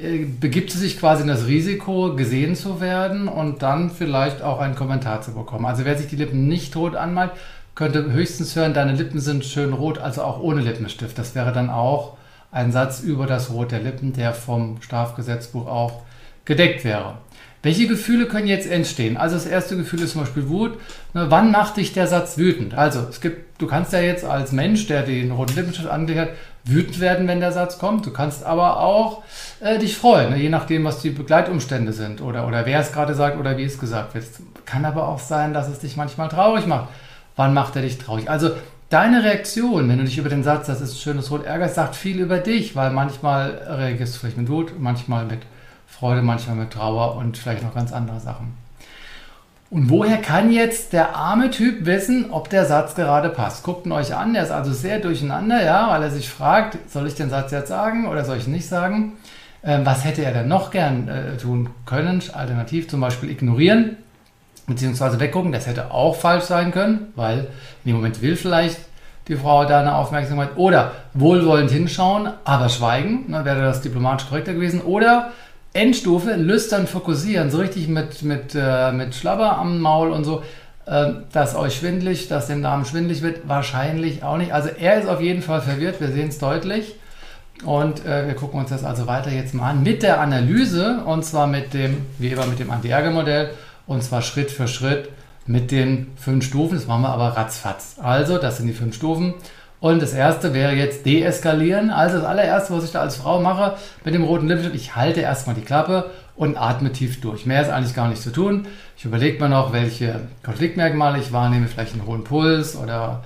äh, 0.00 0.24
begibt 0.24 0.70
sie 0.70 0.78
sich 0.78 0.98
quasi 0.98 1.22
in 1.22 1.28
das 1.28 1.46
Risiko, 1.46 2.14
gesehen 2.14 2.56
zu 2.56 2.80
werden 2.80 3.28
und 3.28 3.62
dann 3.62 3.90
vielleicht 3.90 4.42
auch 4.42 4.60
einen 4.60 4.74
Kommentar 4.74 5.22
zu 5.22 5.32
bekommen. 5.32 5.66
Also 5.66 5.84
wer 5.84 5.96
sich 5.96 6.08
die 6.08 6.16
Lippen 6.16 6.48
nicht 6.48 6.72
tot 6.72 6.96
anmalt, 6.96 7.32
könnte 7.74 8.10
höchstens 8.10 8.56
hören, 8.56 8.72
deine 8.72 8.92
Lippen 8.92 9.20
sind 9.20 9.44
schön 9.44 9.74
rot, 9.74 9.98
also 9.98 10.22
auch 10.22 10.40
ohne 10.40 10.62
Lippenstift. 10.62 11.18
Das 11.18 11.34
wäre 11.34 11.52
dann 11.52 11.68
auch 11.68 12.16
ein 12.50 12.72
Satz 12.72 13.00
über 13.00 13.26
das 13.26 13.50
Rot 13.50 13.70
der 13.70 13.80
Lippen, 13.80 14.14
der 14.14 14.32
vom 14.32 14.80
Strafgesetzbuch 14.80 15.66
auch 15.66 16.02
gedeckt 16.46 16.84
wäre. 16.84 17.18
Welche 17.66 17.88
Gefühle 17.88 18.26
können 18.26 18.46
jetzt 18.46 18.70
entstehen? 18.70 19.16
Also 19.16 19.34
das 19.34 19.44
erste 19.44 19.76
Gefühl 19.76 20.00
ist 20.00 20.12
zum 20.12 20.20
Beispiel 20.20 20.48
Wut. 20.48 20.78
Ne, 21.14 21.26
wann 21.30 21.50
macht 21.50 21.78
dich 21.78 21.92
der 21.92 22.06
Satz 22.06 22.38
wütend? 22.38 22.74
Also 22.74 23.00
es 23.10 23.20
gibt, 23.20 23.60
du 23.60 23.66
kannst 23.66 23.92
ja 23.92 23.98
jetzt 23.98 24.24
als 24.24 24.52
Mensch, 24.52 24.86
der 24.86 25.02
den 25.02 25.32
roten 25.32 25.56
Lippenstift 25.56 25.88
angelegt 25.88 26.30
hat, 26.30 26.36
wütend 26.64 27.00
werden, 27.00 27.26
wenn 27.26 27.40
der 27.40 27.50
Satz 27.50 27.78
kommt. 27.78 28.06
Du 28.06 28.12
kannst 28.12 28.44
aber 28.44 28.78
auch 28.78 29.24
äh, 29.58 29.80
dich 29.80 29.96
freuen, 29.96 30.30
ne, 30.30 30.36
je 30.36 30.48
nachdem, 30.48 30.84
was 30.84 31.02
die 31.02 31.10
Begleitumstände 31.10 31.92
sind 31.92 32.20
oder, 32.20 32.46
oder 32.46 32.66
wer 32.66 32.78
es 32.78 32.92
gerade 32.92 33.14
sagt 33.14 33.36
oder 33.36 33.58
wie 33.58 33.64
es 33.64 33.80
gesagt 33.80 34.14
wird. 34.14 34.26
Kann 34.64 34.84
aber 34.84 35.08
auch 35.08 35.18
sein, 35.18 35.52
dass 35.52 35.68
es 35.68 35.80
dich 35.80 35.96
manchmal 35.96 36.28
traurig 36.28 36.68
macht. 36.68 36.90
Wann 37.34 37.52
macht 37.52 37.74
er 37.74 37.82
dich 37.82 37.98
traurig? 37.98 38.30
Also 38.30 38.52
deine 38.90 39.24
Reaktion, 39.24 39.88
wenn 39.88 39.98
du 39.98 40.04
dich 40.04 40.18
über 40.18 40.28
den 40.28 40.44
Satz, 40.44 40.68
das 40.68 40.80
ist 40.80 41.02
schönes 41.02 41.32
Rot, 41.32 41.44
ärgerst, 41.44 41.74
sagt 41.74 41.96
viel 41.96 42.20
über 42.20 42.38
dich, 42.38 42.76
weil 42.76 42.92
manchmal 42.92 43.60
reagierst 43.68 44.14
du 44.14 44.18
vielleicht 44.20 44.38
mit 44.38 44.48
Wut, 44.48 44.74
manchmal 44.78 45.24
mit 45.24 45.40
Freude, 45.98 46.22
manchmal 46.22 46.56
mit 46.56 46.72
Trauer 46.72 47.16
und 47.16 47.38
vielleicht 47.38 47.62
noch 47.62 47.74
ganz 47.74 47.92
andere 47.92 48.20
Sachen. 48.20 48.54
Und 49.70 49.90
woher 49.90 50.18
kann 50.18 50.52
jetzt 50.52 50.92
der 50.92 51.16
arme 51.16 51.50
Typ 51.50 51.86
wissen, 51.86 52.30
ob 52.30 52.50
der 52.50 52.66
Satz 52.66 52.94
gerade 52.94 53.30
passt? 53.30 53.64
Guckt 53.64 53.86
ihn 53.86 53.92
euch 53.92 54.14
an, 54.14 54.34
der 54.34 54.44
ist 54.44 54.52
also 54.52 54.72
sehr 54.72 55.00
durcheinander, 55.00 55.64
ja, 55.64 55.90
weil 55.90 56.02
er 56.02 56.10
sich 56.10 56.28
fragt, 56.28 56.78
soll 56.90 57.06
ich 57.06 57.14
den 57.14 57.30
Satz 57.30 57.50
jetzt 57.50 57.68
sagen 57.68 58.06
oder 58.06 58.24
soll 58.24 58.36
ich 58.36 58.46
ihn 58.46 58.52
nicht 58.52 58.68
sagen? 58.68 59.14
Ähm, 59.64 59.84
was 59.84 60.04
hätte 60.04 60.22
er 60.22 60.32
denn 60.32 60.48
noch 60.48 60.70
gern 60.70 61.08
äh, 61.08 61.36
tun 61.36 61.70
können? 61.84 62.22
Alternativ 62.32 62.88
zum 62.88 63.00
Beispiel 63.00 63.30
ignorieren 63.30 63.96
beziehungsweise 64.66 65.18
weggucken. 65.18 65.52
Das 65.52 65.66
hätte 65.66 65.90
auch 65.90 66.14
falsch 66.14 66.44
sein 66.44 66.72
können, 66.72 67.12
weil 67.16 67.48
in 67.84 67.90
dem 67.90 67.96
Moment 67.96 68.20
will 68.22 68.36
vielleicht 68.36 68.78
die 69.28 69.36
Frau 69.36 69.64
da 69.64 69.80
eine 69.80 69.96
Aufmerksamkeit 69.96 70.50
oder 70.56 70.92
wohlwollend 71.14 71.70
hinschauen, 71.70 72.30
aber 72.44 72.68
schweigen, 72.68 73.32
dann 73.32 73.44
wäre 73.44 73.62
das 73.62 73.82
diplomatisch 73.82 74.28
korrekter 74.28 74.54
gewesen. 74.54 74.82
Oder 74.82 75.32
Endstufe, 75.76 76.34
lüstern 76.34 76.86
fokussieren, 76.86 77.50
so 77.50 77.58
richtig 77.58 77.88
mit, 77.88 78.22
mit, 78.22 78.54
äh, 78.54 78.92
mit 78.92 79.14
Schlabber 79.14 79.58
am 79.58 79.80
Maul 79.80 80.10
und 80.10 80.24
so, 80.24 80.42
äh, 80.86 81.12
dass 81.32 81.54
euch 81.54 81.76
schwindlig, 81.76 82.28
dass 82.28 82.46
dem 82.46 82.62
Damen 82.62 82.84
schwindlig 82.84 83.22
wird, 83.22 83.48
wahrscheinlich 83.48 84.22
auch 84.22 84.38
nicht. 84.38 84.52
Also 84.52 84.68
er 84.68 85.00
ist 85.00 85.08
auf 85.08 85.20
jeden 85.20 85.42
Fall 85.42 85.60
verwirrt, 85.60 86.00
wir 86.00 86.08
sehen 86.08 86.28
es 86.28 86.38
deutlich. 86.38 86.96
Und 87.64 88.04
äh, 88.04 88.26
wir 88.26 88.34
gucken 88.34 88.60
uns 88.60 88.70
das 88.70 88.84
also 88.84 89.06
weiter 89.06 89.30
jetzt 89.30 89.54
mal 89.54 89.70
an 89.70 89.82
mit 89.82 90.02
der 90.02 90.20
Analyse 90.20 91.02
und 91.06 91.24
zwar 91.24 91.46
mit 91.46 91.72
dem, 91.72 92.04
wie 92.18 92.28
immer 92.28 92.46
mit 92.46 92.58
dem 92.58 92.70
Anti-Ärger-Modell 92.70 93.50
und 93.86 94.02
zwar 94.02 94.20
Schritt 94.20 94.50
für 94.50 94.68
Schritt 94.68 95.08
mit 95.46 95.70
den 95.70 96.08
fünf 96.16 96.44
Stufen. 96.44 96.74
Das 96.74 96.86
machen 96.86 97.02
wir 97.02 97.10
aber 97.10 97.28
ratzfatz. 97.28 97.96
Also, 98.02 98.38
das 98.38 98.58
sind 98.58 98.66
die 98.66 98.74
fünf 98.74 98.94
Stufen. 98.94 99.34
Und 99.86 100.02
das 100.02 100.14
erste 100.14 100.52
wäre 100.52 100.72
jetzt 100.72 101.06
deeskalieren. 101.06 101.90
Also 101.90 102.16
das 102.16 102.26
allererste, 102.26 102.74
was 102.74 102.82
ich 102.82 102.90
da 102.90 103.02
als 103.02 103.14
Frau 103.14 103.40
mache 103.40 103.76
mit 104.04 104.14
dem 104.14 104.24
roten 104.24 104.48
Lippenstift, 104.48 104.74
ich 104.74 104.96
halte 104.96 105.20
erstmal 105.20 105.54
die 105.54 105.60
Klappe 105.60 106.10
und 106.34 106.56
atme 106.56 106.90
tief 106.90 107.20
durch. 107.20 107.46
Mehr 107.46 107.62
ist 107.62 107.68
eigentlich 107.68 107.94
gar 107.94 108.08
nicht 108.08 108.20
zu 108.20 108.32
tun. 108.32 108.66
Ich 108.98 109.04
überlege 109.04 109.40
mir 109.40 109.48
noch, 109.48 109.72
welche 109.72 110.22
Konfliktmerkmale 110.42 111.20
ich 111.20 111.32
wahrnehme, 111.32 111.68
vielleicht 111.68 111.92
einen 111.92 112.04
hohen 112.04 112.24
Puls 112.24 112.74
oder 112.74 113.22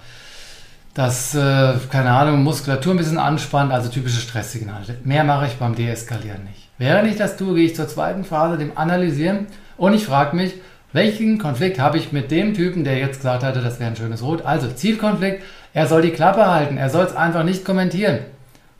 dass, 0.92 1.34
äh, 1.34 1.72
keine 1.90 2.10
Ahnung, 2.10 2.42
Muskulatur 2.42 2.92
ein 2.92 2.98
bisschen 2.98 3.16
anspannt, 3.16 3.72
also 3.72 3.88
typische 3.88 4.20
Stresssignale. 4.20 4.98
Mehr 5.02 5.24
mache 5.24 5.46
ich 5.46 5.54
beim 5.54 5.74
Deeskalieren 5.74 6.44
nicht. 6.44 6.68
Während 6.76 7.08
ich 7.08 7.16
das 7.16 7.38
tue, 7.38 7.54
gehe 7.54 7.64
ich 7.64 7.74
zur 7.74 7.88
zweiten 7.88 8.24
Phase, 8.24 8.58
dem 8.58 8.76
Analysieren 8.76 9.46
und 9.78 9.94
ich 9.94 10.04
frage 10.04 10.36
mich, 10.36 10.52
welchen 10.92 11.38
Konflikt 11.38 11.78
habe 11.78 11.98
ich 11.98 12.12
mit 12.12 12.30
dem 12.30 12.54
Typen, 12.54 12.84
der 12.84 12.98
jetzt 12.98 13.18
gesagt 13.18 13.44
hatte, 13.44 13.60
das 13.60 13.78
wäre 13.78 13.90
ein 13.90 13.96
schönes 13.96 14.22
Rot? 14.22 14.44
Also 14.44 14.68
Zielkonflikt, 14.68 15.42
er 15.72 15.86
soll 15.86 16.02
die 16.02 16.10
Klappe 16.10 16.46
halten, 16.46 16.76
er 16.76 16.90
soll 16.90 17.04
es 17.04 17.14
einfach 17.14 17.44
nicht 17.44 17.64
kommentieren. 17.64 18.20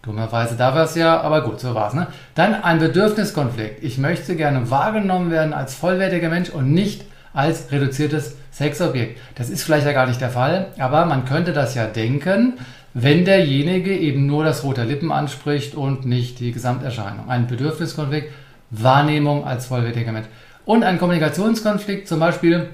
Dummerweise 0.02 0.56
darf 0.56 0.74
er 0.74 0.84
es 0.84 0.94
ja, 0.94 1.20
aber 1.20 1.42
gut, 1.42 1.60
so 1.60 1.74
war 1.74 1.88
es. 1.88 1.94
Ne? 1.94 2.06
Dann 2.34 2.54
ein 2.54 2.78
Bedürfniskonflikt. 2.78 3.84
Ich 3.84 3.98
möchte 3.98 4.34
gerne 4.34 4.70
wahrgenommen 4.70 5.30
werden 5.30 5.52
als 5.52 5.74
vollwertiger 5.74 6.30
Mensch 6.30 6.48
und 6.48 6.72
nicht 6.72 7.04
als 7.34 7.70
reduziertes 7.70 8.36
Sexobjekt. 8.50 9.20
Das 9.34 9.50
ist 9.50 9.62
vielleicht 9.62 9.86
ja 9.86 9.92
gar 9.92 10.06
nicht 10.06 10.20
der 10.20 10.30
Fall, 10.30 10.68
aber 10.78 11.04
man 11.04 11.26
könnte 11.26 11.52
das 11.52 11.74
ja 11.74 11.86
denken, 11.86 12.54
wenn 12.94 13.24
derjenige 13.24 13.96
eben 13.96 14.26
nur 14.26 14.42
das 14.42 14.64
rote 14.64 14.82
Lippen 14.82 15.12
anspricht 15.12 15.74
und 15.74 16.06
nicht 16.06 16.40
die 16.40 16.50
Gesamterscheinung. 16.50 17.28
Ein 17.28 17.46
Bedürfniskonflikt, 17.46 18.32
Wahrnehmung 18.70 19.44
als 19.46 19.66
vollwertiger 19.66 20.12
Mensch. 20.12 20.26
Und 20.64 20.84
ein 20.84 20.98
Kommunikationskonflikt, 20.98 22.08
zum 22.08 22.20
Beispiel, 22.20 22.68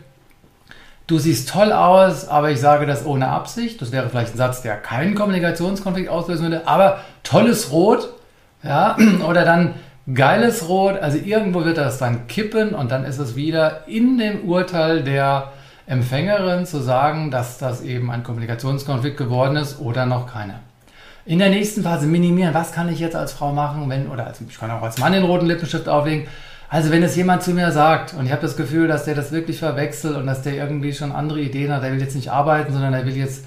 du 1.07 1.19
siehst 1.19 1.49
toll 1.49 1.73
aus, 1.73 2.28
aber 2.28 2.50
ich 2.50 2.61
sage 2.61 2.87
das 2.87 3.07
ohne 3.07 3.28
Absicht. 3.28 3.81
Das 3.81 3.93
wäre 3.93 4.09
vielleicht 4.09 4.35
ein 4.35 4.38
Satz, 4.38 4.62
der 4.62 4.76
keinen 4.76 5.14
Kommunikationskonflikt 5.14 6.09
auslösen 6.09 6.45
würde, 6.45 6.66
aber 6.66 7.00
tolles 7.23 7.71
Rot, 7.71 8.11
ja, 8.62 8.97
oder 9.28 9.45
dann 9.45 9.75
geiles 10.12 10.69
Rot, 10.69 10.99
also 10.99 11.19
irgendwo 11.19 11.64
wird 11.64 11.78
das 11.78 11.99
dann 11.99 12.28
kippen 12.28 12.75
und 12.75 12.90
dann 12.90 13.05
ist 13.05 13.19
es 13.19 13.35
wieder 13.35 13.88
in 13.88 14.19
dem 14.19 14.49
Urteil 14.49 15.02
der 15.02 15.52
Empfängerin 15.87 16.66
zu 16.66 16.81
sagen, 16.81 17.31
dass 17.31 17.59
das 17.59 17.83
eben 17.83 18.11
ein 18.11 18.23
Kommunikationskonflikt 18.23 19.16
geworden 19.16 19.57
ist 19.57 19.81
oder 19.81 20.07
noch 20.07 20.33
keiner. 20.33 20.61
In 21.25 21.40
der 21.40 21.50
nächsten 21.50 21.83
Phase 21.83 22.07
minimieren, 22.07 22.55
was 22.55 22.73
kann 22.73 22.88
ich 22.88 23.00
jetzt 23.00 23.16
als 23.16 23.33
Frau 23.33 23.52
machen, 23.52 23.88
wenn, 23.90 24.09
oder 24.09 24.26
als, 24.26 24.40
ich 24.40 24.59
kann 24.59 24.71
auch 24.71 24.83
als 24.83 24.99
Mann 24.99 25.12
den 25.12 25.25
roten 25.25 25.47
Lippenstift 25.47 25.88
auflegen, 25.88 26.28
also 26.68 26.90
wenn 26.90 27.02
es 27.02 27.16
jemand 27.16 27.42
zu 27.42 27.52
mir 27.52 27.70
sagt 27.70 28.14
und 28.14 28.26
ich 28.26 28.32
habe 28.32 28.42
das 28.42 28.56
Gefühl, 28.56 28.88
dass 28.88 29.04
der 29.04 29.14
das 29.14 29.32
wirklich 29.32 29.58
verwechselt 29.58 30.16
und 30.16 30.26
dass 30.26 30.42
der 30.42 30.54
irgendwie 30.54 30.92
schon 30.92 31.12
andere 31.12 31.40
Ideen 31.40 31.73
hat, 31.73 31.82
der 31.82 31.92
will 31.92 32.00
jetzt 32.00 32.16
nicht 32.16 32.30
arbeiten, 32.30 32.73
sondern 32.73 32.92
er 32.92 33.06
will 33.06 33.16
jetzt 33.16 33.44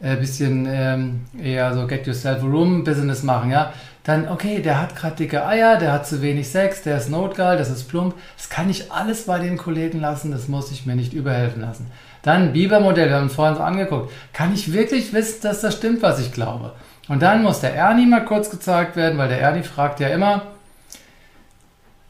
ein 0.00 0.16
äh, 0.16 0.20
bisschen 0.20 0.66
ähm, 0.68 1.20
eher 1.40 1.74
so 1.74 1.86
Get 1.86 2.06
Yourself 2.06 2.42
a 2.42 2.46
Room 2.46 2.82
Business 2.84 3.22
machen, 3.22 3.50
ja, 3.50 3.72
dann 4.04 4.28
okay, 4.28 4.60
der 4.60 4.80
hat 4.80 4.96
gerade 4.96 5.16
dicke 5.16 5.46
Eier, 5.46 5.78
der 5.78 5.92
hat 5.92 6.06
zu 6.06 6.22
wenig 6.22 6.48
Sex, 6.48 6.82
der 6.82 6.96
ist 6.96 7.08
notgeil, 7.08 7.56
das 7.56 7.70
ist 7.70 7.88
plump, 7.88 8.14
das 8.36 8.48
kann 8.48 8.68
ich 8.68 8.90
alles 8.90 9.26
bei 9.26 9.38
den 9.38 9.56
Kollegen 9.56 10.00
lassen, 10.00 10.32
das 10.32 10.48
muss 10.48 10.72
ich 10.72 10.86
mir 10.86 10.96
nicht 10.96 11.12
überhelfen 11.12 11.62
lassen. 11.62 11.86
Dann 12.22 12.52
Biber-Modell, 12.52 13.08
wir 13.08 13.16
haben 13.16 13.24
uns 13.24 13.34
vorhin 13.34 13.56
so 13.56 13.62
angeguckt. 13.62 14.12
Kann 14.32 14.54
ich 14.54 14.72
wirklich 14.72 15.12
wissen, 15.12 15.42
dass 15.42 15.60
das 15.60 15.76
stimmt, 15.76 16.02
was 16.02 16.20
ich 16.20 16.32
glaube? 16.32 16.72
Und 17.08 17.20
dann 17.20 17.42
muss 17.42 17.60
der 17.60 17.74
Ernie 17.74 18.06
mal 18.06 18.24
kurz 18.24 18.48
gezeigt 18.48 18.94
werden, 18.94 19.18
weil 19.18 19.28
der 19.28 19.40
Ernie 19.40 19.64
fragt 19.64 19.98
ja 19.98 20.08
immer, 20.08 20.42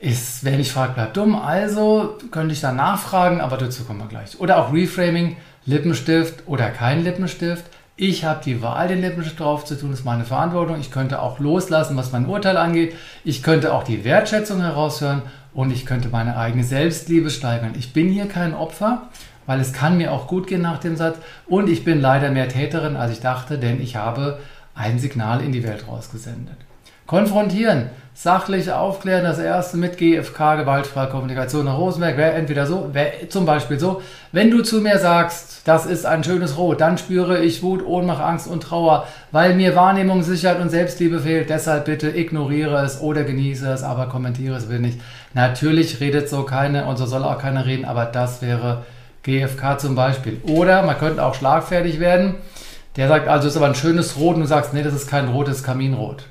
ist, 0.02 0.42
wer 0.42 0.56
nicht 0.56 0.73
fragt, 0.73 0.97
bleibt 0.97 1.16
dumm. 1.16 1.37
Also 1.37 2.18
könnte 2.32 2.52
ich 2.52 2.61
da 2.61 2.73
nachfragen, 2.73 3.40
aber 3.40 3.56
dazu 3.56 3.85
kommen 3.85 4.00
wir 4.00 4.09
gleich. 4.09 4.38
Oder 4.40 4.59
auch 4.59 4.73
Reframing, 4.73 5.37
Lippenstift 5.64 6.42
oder 6.47 6.71
kein 6.71 7.04
Lippenstift. 7.04 7.64
Ich 7.94 8.25
habe 8.25 8.42
die 8.44 8.62
Wahl, 8.62 8.88
den 8.88 9.00
Lippenstift 9.00 9.38
drauf 9.38 9.64
zu 9.64 9.78
tun, 9.78 9.90
das 9.90 10.00
ist 10.00 10.04
meine 10.04 10.25
Verantwortung. 10.25 10.80
Ich 10.80 10.90
könnte 10.90 11.23
auch 11.23 11.38
loslassen, 11.38 11.97
was 11.97 12.11
mein 12.11 12.26
Urteil 12.26 12.56
angeht. 12.56 12.97
Ich 13.23 13.44
könnte 13.44 13.73
auch 13.73 13.85
die 13.85 14.02
Wertschätzung 14.02 14.61
heraushören 14.61 15.23
und 15.54 15.71
ich 15.71 15.87
könnte 15.87 16.09
meine 16.09 16.37
eigene 16.37 16.64
Selbstliebe 16.64 17.30
steigern. 17.30 17.75
Ich 17.78 17.92
bin 17.92 18.09
hier 18.09 18.26
kein 18.26 18.54
Opfer, 18.54 19.02
weil 19.47 19.61
es 19.61 19.73
kann 19.73 19.99
mir 19.99 20.11
auch 20.11 20.26
gut 20.26 20.49
gehen 20.49 20.62
nach 20.62 20.78
dem 20.78 20.97
Satz. 20.97 21.18
Und 21.47 21.68
ich 21.68 21.85
bin 21.85 22.00
leider 22.00 22.32
mehr 22.32 22.49
Täterin, 22.49 22.97
als 22.97 23.12
ich 23.12 23.21
dachte, 23.21 23.56
denn 23.56 23.80
ich 23.80 23.94
habe 23.94 24.40
ein 24.75 24.99
Signal 24.99 25.42
in 25.42 25.52
die 25.52 25.62
Welt 25.62 25.87
rausgesendet. 25.87 26.56
Konfrontieren, 27.12 27.90
sachlich 28.14 28.73
aufklären, 28.73 29.25
das 29.25 29.38
erste 29.38 29.76
mit 29.76 29.99
GFK, 29.99 30.57
gewaltfreie 30.57 31.11
Kommunikation 31.11 31.66
nach 31.66 31.76
Rosenberg, 31.76 32.16
wäre 32.16 32.33
entweder 32.33 32.64
so, 32.64 32.88
wäre 32.95 33.28
zum 33.28 33.45
Beispiel 33.45 33.78
so, 33.78 34.00
wenn 34.33 34.50
du 34.50 34.62
zu 34.62 34.81
mir 34.81 34.99
sagst, 34.99 35.69
das 35.69 35.85
ist 35.85 36.07
ein 36.07 36.25
schönes 36.25 36.57
Rot, 36.57 36.81
dann 36.81 36.97
spüre 36.97 37.45
ich 37.45 37.62
Wut, 37.62 37.85
Ohnmacht, 37.85 38.23
Angst 38.23 38.49
und 38.49 38.62
Trauer, 38.62 39.07
weil 39.31 39.54
mir 39.54 39.76
Wahrnehmung, 39.76 40.23
Sicherheit 40.23 40.59
und 40.59 40.71
Selbstliebe 40.71 41.21
fehlt, 41.21 41.50
deshalb 41.50 41.85
bitte 41.85 42.09
ignoriere 42.09 42.83
es 42.83 43.02
oder 43.02 43.25
genieße 43.25 43.71
es, 43.71 43.83
aber 43.83 44.07
kommentiere 44.07 44.57
es 44.57 44.71
will 44.71 44.78
nicht. 44.78 44.99
Natürlich 45.35 46.00
redet 46.00 46.31
so 46.31 46.45
keine 46.45 46.87
und 46.87 46.97
so 46.97 47.04
soll 47.04 47.25
auch 47.25 47.37
keiner 47.37 47.66
reden, 47.66 47.85
aber 47.85 48.07
das 48.07 48.40
wäre 48.40 48.87
GFK 49.23 49.78
zum 49.78 49.97
Beispiel. 49.97 50.40
Oder 50.45 50.83
man 50.83 50.97
könnte 50.97 51.23
auch 51.23 51.35
schlagfertig 51.35 52.00
werden, 52.00 52.37
der 52.97 53.09
sagt, 53.09 53.28
also 53.28 53.49
ist 53.49 53.59
aber 53.59 53.66
ein 53.66 53.75
schönes 53.75 54.16
Rot 54.16 54.37
und 54.37 54.40
du 54.40 54.47
sagst, 54.47 54.73
nee, 54.73 54.83
das 54.83 54.95
ist 54.95 55.09
kein 55.09 55.28
Rot, 55.28 55.49
das 55.49 55.57
ist 55.57 55.64
Kaminrot. 55.64 56.25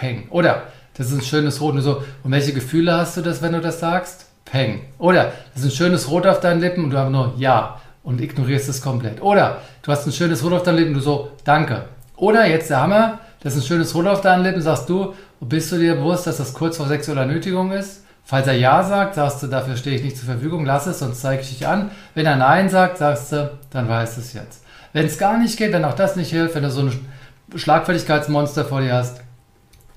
Peng. 0.00 0.26
Oder, 0.30 0.62
das 0.96 1.08
ist 1.08 1.12
ein 1.12 1.22
schönes 1.22 1.60
Rot. 1.60 1.74
Und 1.74 1.82
so, 1.82 2.02
und 2.24 2.32
welche 2.32 2.54
Gefühle 2.54 2.94
hast 2.94 3.18
du 3.18 3.20
das, 3.20 3.42
wenn 3.42 3.52
du 3.52 3.60
das 3.60 3.80
sagst? 3.80 4.26
Peng. 4.46 4.80
Oder, 4.98 5.32
das 5.54 5.62
ist 5.62 5.72
ein 5.72 5.76
schönes 5.76 6.10
Rot 6.10 6.26
auf 6.26 6.40
deinen 6.40 6.60
Lippen 6.60 6.84
und 6.84 6.90
du 6.90 6.98
hast 6.98 7.10
nur 7.10 7.34
Ja 7.36 7.78
und 8.02 8.18
ignorierst 8.18 8.70
es 8.70 8.80
komplett. 8.80 9.20
Oder, 9.20 9.58
du 9.82 9.92
hast 9.92 10.06
ein 10.06 10.12
schönes 10.12 10.42
Rot 10.42 10.54
auf 10.54 10.62
deinen 10.62 10.76
Lippen 10.76 10.94
und 10.94 11.00
du 11.00 11.00
so, 11.02 11.32
danke. 11.44 11.84
Oder, 12.16 12.46
jetzt 12.46 12.70
der 12.70 12.80
Hammer, 12.80 13.18
das 13.42 13.56
ist 13.56 13.64
ein 13.64 13.66
schönes 13.66 13.94
Rot 13.94 14.06
auf 14.06 14.22
deinen 14.22 14.42
Lippen, 14.42 14.62
sagst 14.62 14.88
du, 14.88 15.14
bist 15.40 15.70
du 15.70 15.76
dir 15.76 15.96
bewusst, 15.96 16.26
dass 16.26 16.38
das 16.38 16.54
kurz 16.54 16.78
vor 16.78 16.86
sexueller 16.86 17.26
Nötigung 17.26 17.70
ist? 17.70 18.04
Falls 18.24 18.46
er 18.46 18.54
Ja 18.54 18.82
sagt, 18.82 19.16
sagst 19.16 19.42
du, 19.42 19.48
dafür 19.48 19.76
stehe 19.76 19.96
ich 19.96 20.02
nicht 20.02 20.16
zur 20.16 20.26
Verfügung, 20.26 20.64
lass 20.64 20.86
es, 20.86 21.00
sonst 21.00 21.20
zeige 21.20 21.42
ich 21.42 21.50
dich 21.50 21.66
an. 21.66 21.90
Wenn 22.14 22.24
er 22.24 22.36
Nein 22.36 22.70
sagt, 22.70 22.96
sagst 22.98 23.32
du, 23.32 23.50
dann 23.70 23.86
weißt 23.88 24.16
du 24.16 24.20
es 24.22 24.32
jetzt. 24.32 24.64
Wenn 24.94 25.04
es 25.04 25.18
gar 25.18 25.38
nicht 25.38 25.58
geht, 25.58 25.72
wenn 25.72 25.84
auch 25.84 25.94
das 25.94 26.16
nicht 26.16 26.30
hilft, 26.30 26.54
wenn 26.54 26.62
du 26.62 26.70
so 26.70 26.82
ein 26.82 27.06
Schlagfertigkeitsmonster 27.54 28.64
vor 28.64 28.80
dir 28.80 28.94
hast, 28.94 29.20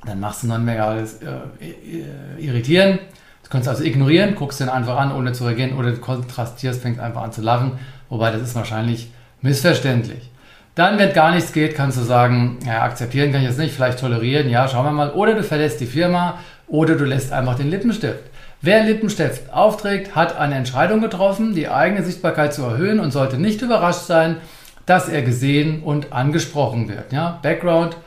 dann 0.06 0.20
machst 0.20 0.44
du 0.44 0.48
nonverbales 0.48 1.20
äh, 1.22 2.42
Irritieren. 2.42 3.00
Du 3.44 3.50
kannst 3.50 3.68
also 3.68 3.84
ignorieren, 3.84 4.36
guckst 4.36 4.60
den 4.60 4.70
einfach 4.70 4.98
an, 4.98 5.12
ohne 5.12 5.34
zu 5.34 5.46
reagieren, 5.46 5.78
oder 5.78 5.92
du 5.92 5.98
kontrastierst, 5.98 6.82
fängst 6.82 7.00
einfach 7.00 7.24
an 7.24 7.32
zu 7.32 7.42
lachen. 7.42 7.74
Wobei 8.10 8.32
das 8.32 8.42
ist 8.42 8.56
wahrscheinlich 8.56 9.12
missverständlich. 9.42 10.30
Dann, 10.76 10.98
wenn 10.98 11.14
gar 11.14 11.32
nichts 11.32 11.54
geht, 11.54 11.76
kannst 11.76 12.00
du 12.00 12.02
sagen, 12.02 12.58
ja, 12.66 12.82
akzeptieren 12.82 13.32
kann 13.32 13.42
ich 13.42 13.48
jetzt 13.48 13.60
nicht, 13.60 13.76
vielleicht 13.76 14.00
tolerieren, 14.00 14.50
ja, 14.50 14.68
schauen 14.68 14.86
wir 14.86 14.92
mal. 14.92 15.12
Oder 15.12 15.36
du 15.36 15.44
verlässt 15.44 15.80
die 15.82 15.86
Firma 15.86 16.40
oder 16.68 16.96
du 16.96 17.06
lässt 17.06 17.32
einfach 17.32 17.56
den 17.56 17.70
Lippenstift. 17.70 18.24
Wer 18.62 18.84
Lippenstift 18.84 19.54
aufträgt, 19.54 20.16
hat 20.16 20.38
eine 20.38 20.56
Entscheidung 20.56 21.02
getroffen, 21.02 21.54
die 21.54 21.68
eigene 21.68 22.04
Sichtbarkeit 22.04 22.54
zu 22.54 22.64
erhöhen 22.64 23.00
und 23.00 23.12
sollte 23.12 23.38
nicht 23.38 23.62
überrascht 23.62 24.06
sein, 24.06 24.38
dass 24.86 25.10
er 25.10 25.22
gesehen 25.22 25.84
und 25.84 26.12
angesprochen 26.12 26.88
wird. 26.88 27.12
Ja? 27.14 27.40
Background, 27.44 27.98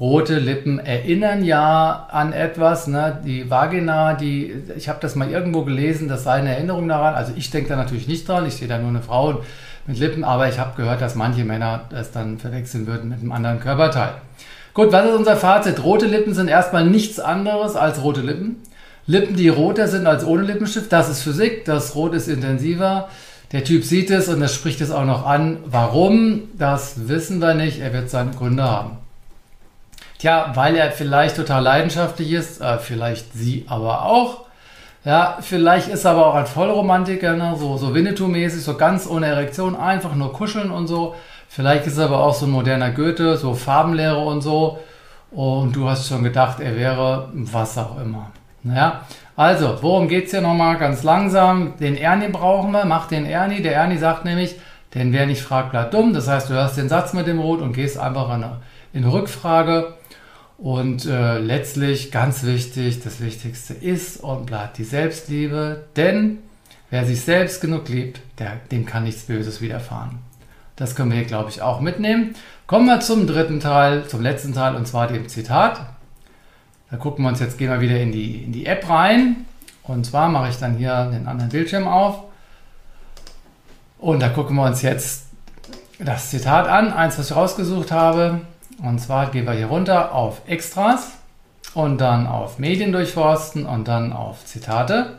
rote 0.00 0.38
Lippen 0.38 0.78
erinnern 0.78 1.44
ja 1.44 2.08
an 2.10 2.32
etwas. 2.32 2.86
Ne? 2.86 3.20
Die 3.24 3.50
Vagina, 3.50 4.14
die, 4.14 4.54
ich 4.76 4.88
habe 4.88 4.98
das 5.00 5.14
mal 5.14 5.30
irgendwo 5.30 5.62
gelesen, 5.62 6.08
das 6.08 6.24
sei 6.24 6.34
eine 6.34 6.54
Erinnerung 6.54 6.88
daran. 6.88 7.14
Also 7.14 7.32
ich 7.36 7.50
denke 7.50 7.68
da 7.68 7.76
natürlich 7.76 8.08
nicht 8.08 8.28
dran, 8.28 8.46
ich 8.46 8.54
sehe 8.54 8.68
da 8.68 8.78
nur 8.78 8.88
eine 8.88 9.02
Frau 9.02 9.42
mit 9.86 9.98
Lippen, 9.98 10.24
aber 10.24 10.48
ich 10.48 10.58
habe 10.58 10.76
gehört, 10.76 11.00
dass 11.00 11.14
manche 11.14 11.44
Männer 11.44 11.86
das 11.90 12.12
dann 12.12 12.38
verwechseln 12.38 12.86
würden 12.86 13.10
mit 13.10 13.20
einem 13.20 13.32
anderen 13.32 13.60
Körperteil. 13.60 14.14
Gut, 14.74 14.92
was 14.92 15.06
ist 15.06 15.16
unser 15.16 15.36
Fazit? 15.36 15.84
Rote 15.84 16.06
Lippen 16.06 16.34
sind 16.34 16.48
erstmal 16.48 16.86
nichts 16.86 17.20
anderes 17.20 17.76
als 17.76 18.02
rote 18.02 18.22
Lippen. 18.22 18.56
Lippen, 19.06 19.36
die 19.36 19.48
roter 19.48 19.88
sind 19.88 20.06
als 20.06 20.24
ohne 20.24 20.44
Lippenstift, 20.44 20.92
das 20.92 21.08
ist 21.10 21.22
Physik, 21.22 21.64
das 21.64 21.94
Rot 21.96 22.14
ist 22.14 22.28
intensiver. 22.28 23.08
Der 23.50 23.64
Typ 23.64 23.84
sieht 23.84 24.10
es 24.10 24.28
und 24.28 24.40
er 24.40 24.48
spricht 24.48 24.80
es 24.80 24.90
auch 24.90 25.04
noch 25.04 25.26
an. 25.26 25.58
Warum? 25.66 26.44
Das 26.56 27.08
wissen 27.08 27.40
wir 27.40 27.54
nicht. 27.54 27.80
Er 27.80 27.92
wird 27.92 28.08
seine 28.08 28.30
Gründe 28.30 28.62
haben. 28.62 29.01
Tja, 30.22 30.52
weil 30.54 30.76
er 30.76 30.92
vielleicht 30.92 31.34
total 31.34 31.64
leidenschaftlich 31.64 32.30
ist, 32.30 32.60
äh, 32.60 32.78
vielleicht 32.78 33.32
sie 33.32 33.66
aber 33.68 34.04
auch. 34.04 34.42
Ja, 35.04 35.38
vielleicht 35.40 35.88
ist 35.88 36.04
er 36.04 36.12
aber 36.12 36.28
auch 36.28 36.36
ein 36.36 36.46
Vollromantiker, 36.46 37.32
ne? 37.32 37.56
so, 37.58 37.76
so 37.76 37.92
Winnetou-mäßig, 37.92 38.62
so 38.62 38.76
ganz 38.76 39.08
ohne 39.08 39.26
Erektion, 39.26 39.74
einfach 39.74 40.14
nur 40.14 40.32
kuscheln 40.32 40.70
und 40.70 40.86
so. 40.86 41.16
Vielleicht 41.48 41.88
ist 41.88 41.98
er 41.98 42.04
aber 42.04 42.20
auch 42.20 42.34
so 42.34 42.46
ein 42.46 42.52
moderner 42.52 42.92
Goethe, 42.92 43.36
so 43.36 43.54
Farbenlehre 43.54 44.20
und 44.20 44.42
so. 44.42 44.78
Und 45.32 45.74
du 45.74 45.88
hast 45.88 46.06
schon 46.06 46.22
gedacht, 46.22 46.60
er 46.60 46.76
wäre 46.76 47.28
was 47.32 47.76
auch 47.76 48.00
immer. 48.00 48.30
Naja, 48.62 49.00
also, 49.34 49.76
worum 49.80 50.06
geht 50.06 50.26
es 50.26 50.30
hier 50.30 50.40
nochmal 50.40 50.78
ganz 50.78 51.02
langsam? 51.02 51.76
Den 51.80 51.96
Ernie 51.96 52.28
brauchen 52.28 52.70
wir, 52.70 52.84
mach 52.84 53.08
den 53.08 53.26
Ernie. 53.26 53.60
Der 53.60 53.74
Ernie 53.74 53.98
sagt 53.98 54.24
nämlich, 54.24 54.54
denn 54.94 55.12
wer 55.12 55.26
nicht 55.26 55.42
fragt, 55.42 55.72
bleibt 55.72 55.92
dumm. 55.94 56.12
Das 56.12 56.28
heißt, 56.28 56.48
du 56.48 56.54
hörst 56.54 56.76
den 56.76 56.88
Satz 56.88 57.12
mit 57.12 57.26
dem 57.26 57.40
Rot 57.40 57.60
und 57.60 57.72
gehst 57.72 57.98
einfach 57.98 58.28
in 58.28 58.44
eine, 58.44 58.60
in 58.92 59.02
eine 59.02 59.12
Rückfrage. 59.12 59.94
Und 60.62 61.06
äh, 61.06 61.38
letztlich, 61.38 62.12
ganz 62.12 62.44
wichtig, 62.44 63.02
das 63.02 63.20
Wichtigste 63.20 63.74
ist 63.74 64.22
und 64.22 64.46
bleibt 64.46 64.78
die 64.78 64.84
Selbstliebe, 64.84 65.86
denn 65.96 66.38
wer 66.88 67.04
sich 67.04 67.22
selbst 67.22 67.60
genug 67.60 67.88
liebt, 67.88 68.20
der, 68.38 68.60
dem 68.70 68.86
kann 68.86 69.02
nichts 69.02 69.24
Böses 69.24 69.60
widerfahren. 69.60 70.20
Das 70.76 70.94
können 70.94 71.10
wir 71.10 71.18
hier, 71.18 71.26
glaube 71.26 71.50
ich, 71.50 71.62
auch 71.62 71.80
mitnehmen. 71.80 72.36
Kommen 72.68 72.86
wir 72.86 73.00
zum 73.00 73.26
dritten 73.26 73.58
Teil, 73.58 74.06
zum 74.06 74.22
letzten 74.22 74.54
Teil, 74.54 74.76
und 74.76 74.86
zwar 74.86 75.08
dem 75.08 75.28
Zitat. 75.28 75.80
Da 76.92 76.96
gucken 76.96 77.24
wir 77.24 77.30
uns 77.30 77.40
jetzt, 77.40 77.58
gehen 77.58 77.68
wir 77.68 77.80
wieder 77.80 77.98
in 77.98 78.12
die, 78.12 78.44
in 78.44 78.52
die 78.52 78.66
App 78.66 78.88
rein. 78.88 79.44
Und 79.82 80.06
zwar 80.06 80.28
mache 80.28 80.50
ich 80.50 80.58
dann 80.58 80.76
hier 80.76 81.06
den 81.06 81.26
anderen 81.26 81.50
Bildschirm 81.50 81.88
auf. 81.88 82.22
Und 83.98 84.20
da 84.20 84.28
gucken 84.28 84.54
wir 84.54 84.64
uns 84.64 84.80
jetzt 84.82 85.26
das 85.98 86.30
Zitat 86.30 86.68
an, 86.68 86.92
eins, 86.92 87.18
was 87.18 87.30
ich 87.30 87.36
rausgesucht 87.36 87.90
habe. 87.90 88.42
Und 88.82 89.00
zwar 89.00 89.30
gehen 89.30 89.46
wir 89.46 89.52
hier 89.52 89.66
runter 89.66 90.14
auf 90.14 90.42
Extras 90.46 91.12
und 91.74 92.00
dann 92.00 92.26
auf 92.26 92.58
Medien 92.58 92.92
durchforsten 92.92 93.66
und 93.66 93.88
dann 93.88 94.12
auf 94.12 94.44
Zitate. 94.44 95.14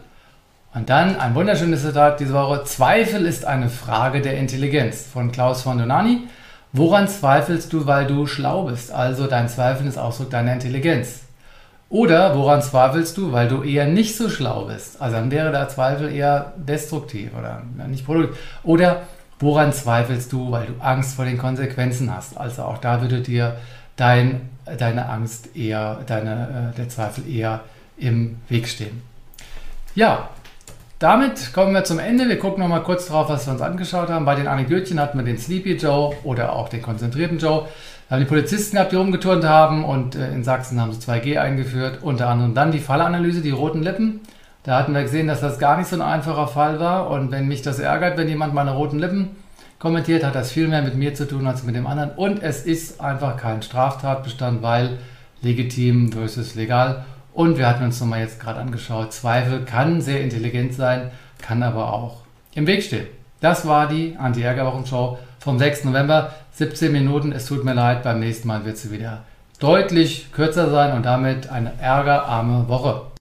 Und 0.74 0.89
dann 0.89 1.19
ein 1.19 1.36
wunderschönes 1.36 1.83
Zitat 1.83 2.19
diese 2.19 2.33
Woche. 2.33 2.63
Zweifel 2.63 3.25
ist 3.25 3.45
eine 3.45 3.69
Frage 3.69 4.22
der 4.22 4.38
Intelligenz 4.38 5.05
von 5.05 5.31
Klaus 5.31 5.62
von 5.62 5.77
Donani. 5.77 6.27
Woran 6.72 7.07
zweifelst 7.07 7.72
du, 7.72 7.86
weil 7.86 8.07
du 8.07 8.25
schlau 8.25 8.63
bist? 8.63 8.91
Also 8.91 9.27
dein 9.27 9.48
Zweifel 9.48 9.86
ist 9.86 10.00
Ausdruck 10.00 10.31
deiner 10.31 10.53
Intelligenz. 10.53 11.22
Oder 11.89 12.36
woran 12.36 12.63
zweifelst 12.63 13.15
du, 13.17 13.31
weil 13.31 13.48
du 13.48 13.62
eher 13.62 13.86
nicht 13.86 14.17
so 14.17 14.27
schlau 14.27 14.65
bist? 14.65 15.00
Also 15.00 15.17
dann 15.17 15.29
wäre 15.29 15.51
der 15.51 15.69
Zweifel 15.69 16.12
eher 16.12 16.53
destruktiv 16.57 17.29
oder 17.38 17.62
nicht 17.88 18.03
produktiv. 18.03 18.36
Oder 18.63 19.03
Woran 19.39 19.74
zweifelst 19.74 20.31
du, 20.31 20.51
weil 20.51 20.67
du 20.67 20.74
Angst 20.79 21.15
vor 21.15 21.25
den 21.25 21.37
Konsequenzen 21.37 22.13
hast? 22.13 22.37
Also 22.37 22.63
auch 22.63 22.77
da 22.77 23.01
würde 23.01 23.22
dir 23.22 23.57
dein, 23.96 24.50
deine 24.77 25.09
Angst 25.09 25.55
eher, 25.55 26.00
deine, 26.07 26.72
äh, 26.74 26.77
der 26.77 26.89
Zweifel 26.89 27.29
eher 27.29 27.61
im 27.98 28.37
Weg 28.50 28.67
stehen. 28.67 29.01
Ja, 29.96 30.29
damit 31.00 31.53
kommen 31.53 31.74
wir 31.74 31.83
zum 31.83 32.00
Ende. 32.00 32.29
Wir 32.29 32.39
gucken 32.39 32.61
noch 32.61 32.69
mal 32.69 32.79
kurz 32.79 33.07
drauf, 33.07 33.27
was 33.29 33.46
wir 33.46 33.53
uns 33.53 33.61
angeschaut 33.61 34.09
haben. 34.09 34.25
Bei 34.25 34.35
den 34.35 34.48
Anekdötchen 34.48 35.00
hatten 35.00 35.17
wir 35.17 35.25
den 35.25 35.37
Sleepy 35.37 35.74
Joe 35.74 36.15
oder 36.24 36.53
auch 36.53 36.69
den 36.69 36.81
konzentrierten 36.81 37.39
Joe. 37.39 37.67
Wir 38.07 38.15
haben 38.15 38.24
die 38.24 38.29
Polizisten 38.29 38.75
gehabt, 38.75 38.91
die 38.91 38.96
rumgeturnt 38.96 39.43
haben 39.43 39.83
und 39.83 40.15
äh, 40.15 40.31
in 40.31 40.43
Sachsen 40.43 40.79
haben 40.79 40.93
sie 40.93 41.00
2G 41.00 41.39
eingeführt. 41.39 42.00
Unter 42.01 42.29
anderem 42.29 42.53
dann 42.53 42.72
die 42.72 42.79
Fallanalyse, 42.79 43.41
die 43.41 43.51
roten 43.51 43.83
Lippen. 43.83 44.22
Da 44.63 44.79
hatten 44.79 44.93
wir 44.93 45.03
gesehen, 45.03 45.27
dass 45.27 45.41
das 45.41 45.59
gar 45.59 45.77
nicht 45.77 45.89
so 45.89 45.97
ein 45.97 46.01
einfacher 46.01 46.47
Fall 46.47 46.79
war. 46.79 47.09
Und 47.09 47.31
wenn 47.31 47.47
mich 47.47 47.61
das 47.61 47.79
ärgert, 47.79 48.17
wenn 48.17 48.29
jemand 48.29 48.53
meine 48.53 48.71
roten 48.71 48.99
Lippen 48.99 49.35
kommentiert, 49.77 50.23
hat 50.23 50.35
das 50.35 50.51
viel 50.51 50.69
mehr 50.69 50.81
mit 50.81 50.95
mir 50.95 51.13
zu 51.13 51.27
tun 51.27 51.45
als 51.45 51.63
mit 51.63 51.75
dem 51.75 51.85
anderen. 51.85 52.11
Und 52.11 52.41
es 52.41 52.65
ist 52.65 53.01
einfach 53.01 53.35
kein 53.35 53.61
Straftatbestand, 53.61 54.61
weil 54.61 54.97
legitim 55.41 56.11
versus 56.13 56.55
legal. 56.55 57.03
Und 57.33 57.57
wir 57.57 57.67
hatten 57.67 57.83
uns 57.83 57.99
nochmal 57.99 58.21
jetzt 58.21 58.39
gerade 58.39 58.59
angeschaut, 58.59 59.11
Zweifel 59.11 59.65
kann 59.65 60.01
sehr 60.01 60.21
intelligent 60.21 60.73
sein, 60.73 61.11
kann 61.41 61.63
aber 61.63 61.91
auch 61.91 62.21
im 62.53 62.67
Weg 62.67 62.83
stehen. 62.83 63.07
Das 63.41 63.67
war 63.67 63.87
die 63.87 64.15
Anti-Ärger-Wochenshow 64.17 65.17
vom 65.39 65.59
6. 65.59 65.85
November. 65.85 66.33
17 66.51 66.91
Minuten, 66.91 67.31
es 67.31 67.47
tut 67.47 67.65
mir 67.65 67.73
leid, 67.73 68.03
beim 68.03 68.19
nächsten 68.19 68.47
Mal 68.47 68.63
wird 68.63 68.77
sie 68.77 68.91
wieder 68.91 69.23
deutlich 69.59 70.31
kürzer 70.31 70.69
sein 70.69 70.93
und 70.95 71.03
damit 71.03 71.49
eine 71.49 71.73
ärgerarme 71.81 72.69
Woche. 72.69 73.03